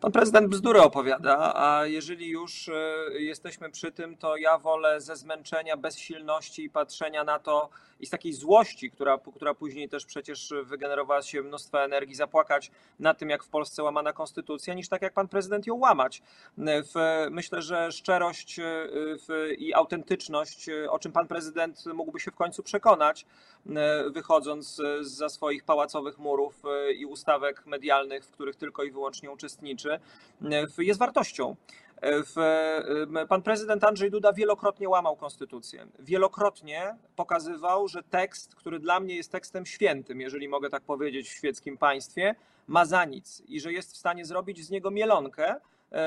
Pan 0.00 0.12
prezydent 0.12 0.48
bzdury 0.48 0.80
opowiada, 0.80 1.52
a 1.54 1.86
jeżeli 1.86 2.28
już 2.28 2.68
e, 2.68 2.72
jesteśmy 3.12 3.70
przy 3.70 3.92
tym, 3.92 4.16
to 4.16 4.36
ja 4.36 4.58
wolę 4.58 5.00
ze 5.00 5.16
zmęczenia, 5.16 5.76
bezsilności 5.76 6.64
i 6.64 6.70
patrzenia 6.70 7.24
na 7.24 7.38
to 7.38 7.70
i 8.00 8.06
z 8.06 8.10
takiej 8.10 8.32
złości, 8.32 8.90
która, 8.90 9.18
która 9.34 9.54
później 9.54 9.88
też 9.88 10.06
przecież 10.06 10.54
wygenerowała 10.62 11.22
się 11.22 11.42
mnóstwo 11.42 11.84
energii, 11.84 12.14
zapłakać 12.14 12.70
na 12.98 13.14
tym, 13.14 13.30
jak 13.30 13.44
w 13.44 13.48
Polsce 13.48 13.82
łamana 13.82 14.12
konstytucja, 14.12 14.74
niż 14.74 14.88
tak 14.88 15.02
jak 15.02 15.12
pan 15.12 15.28
prezydent 15.28 15.66
ją 15.66 15.74
łamać. 15.76 16.22
W, 16.58 17.26
myślę, 17.30 17.62
że 17.62 17.92
szczerość 17.92 18.58
e, 18.58 18.62
w, 18.96 19.52
i 19.58 19.74
autentyczność, 19.74 20.68
e, 20.68 20.90
o 20.90 20.98
czym 20.98 21.12
pan 21.12 21.28
prezydent 21.28 21.86
mógłby 21.86 22.20
się 22.20 22.30
w 22.30 22.34
końcu 22.34 22.62
przekonać, 22.62 23.26
wychodząc 24.10 24.82
za 25.00 25.28
swoich 25.28 25.64
pałacowych 25.64 26.18
murów 26.18 26.62
i 26.96 27.06
ustawek 27.06 27.66
medialnych, 27.66 28.24
w 28.24 28.30
których 28.30 28.56
tylko 28.56 28.84
i 28.84 28.90
wyłącznie 28.90 29.30
uczestniczy, 29.30 29.87
rzeczy 29.88 30.84
jest 30.84 31.00
wartością. 31.00 31.56
W, 32.02 32.34
pan 33.28 33.42
prezydent 33.42 33.84
Andrzej 33.84 34.10
Duda 34.10 34.32
wielokrotnie 34.32 34.88
łamał 34.88 35.16
konstytucję. 35.16 35.86
Wielokrotnie 35.98 36.96
pokazywał, 37.16 37.88
że 37.88 38.02
tekst, 38.02 38.54
który 38.54 38.78
dla 38.78 39.00
mnie 39.00 39.16
jest 39.16 39.32
tekstem 39.32 39.66
świętym, 39.66 40.20
jeżeli 40.20 40.48
mogę 40.48 40.70
tak 40.70 40.82
powiedzieć 40.82 41.28
w 41.28 41.32
świeckim 41.32 41.78
państwie, 41.78 42.34
ma 42.66 42.84
za 42.84 43.04
nic 43.04 43.42
i 43.48 43.60
że 43.60 43.72
jest 43.72 43.92
w 43.92 43.96
stanie 43.96 44.24
zrobić 44.24 44.66
z 44.66 44.70
niego 44.70 44.90
mielonkę, 44.90 45.54
E, 45.54 45.60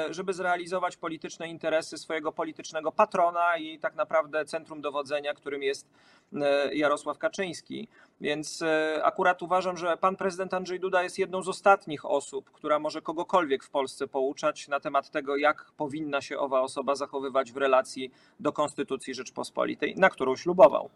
żeby 0.10 0.34
zrealizować 0.34 0.98
polityczne 0.98 1.48
interesy 1.48 1.98
swojego 1.98 2.32
politycznego 2.32 2.92
patrona 2.92 3.58
i 3.58 3.80
tak 3.80 3.96
naprawdę 3.96 4.46
centrum 4.46 4.82
dowodzenia, 4.82 5.34
którym 5.34 5.64
jest 5.64 5.88
e, 6.34 6.76
Jarosław 6.76 7.18
Kaczyński. 7.18 7.88
Więc 8.22 8.62
e, 8.62 9.02
akurat 9.04 9.42
uważam, 9.42 9.78
że 9.78 9.98
pan 9.98 10.16
prezydent 10.16 10.54
Andrzej 10.54 10.80
Duda 10.80 11.04
jest 11.04 11.20
jedną 11.20 11.44
z 11.44 11.48
ostatnich 11.48 12.06
osób, 12.06 12.52
która 12.52 12.80
może 12.80 13.02
kogokolwiek 13.02 13.64
w 13.64 13.70
Polsce 13.70 14.08
pouczać 14.08 14.68
na 14.68 14.80
temat 14.80 15.10
tego, 15.10 15.38
jak 15.38 15.72
powinna 15.78 16.22
się 16.22 16.40
owa 16.40 16.62
osoba 16.62 16.96
zachowywać 16.96 17.52
w 17.52 17.58
relacji 17.58 18.12
do 18.40 18.52
Konstytucji 18.54 19.14
Rzeczpospolitej, 19.14 19.96
na 19.98 20.10
którą 20.10 20.36
ślubował. 20.36 20.90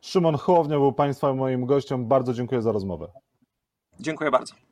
Szymon 0.00 0.34
Hołownia 0.34 0.78
był 0.78 0.92
Państwa 0.92 1.34
moim 1.34 1.66
gościem. 1.66 2.06
Bardzo 2.06 2.32
dziękuję 2.32 2.62
za 2.62 2.72
rozmowę. 2.72 3.08
Dziękuję 4.00 4.30
bardzo. 4.30 4.67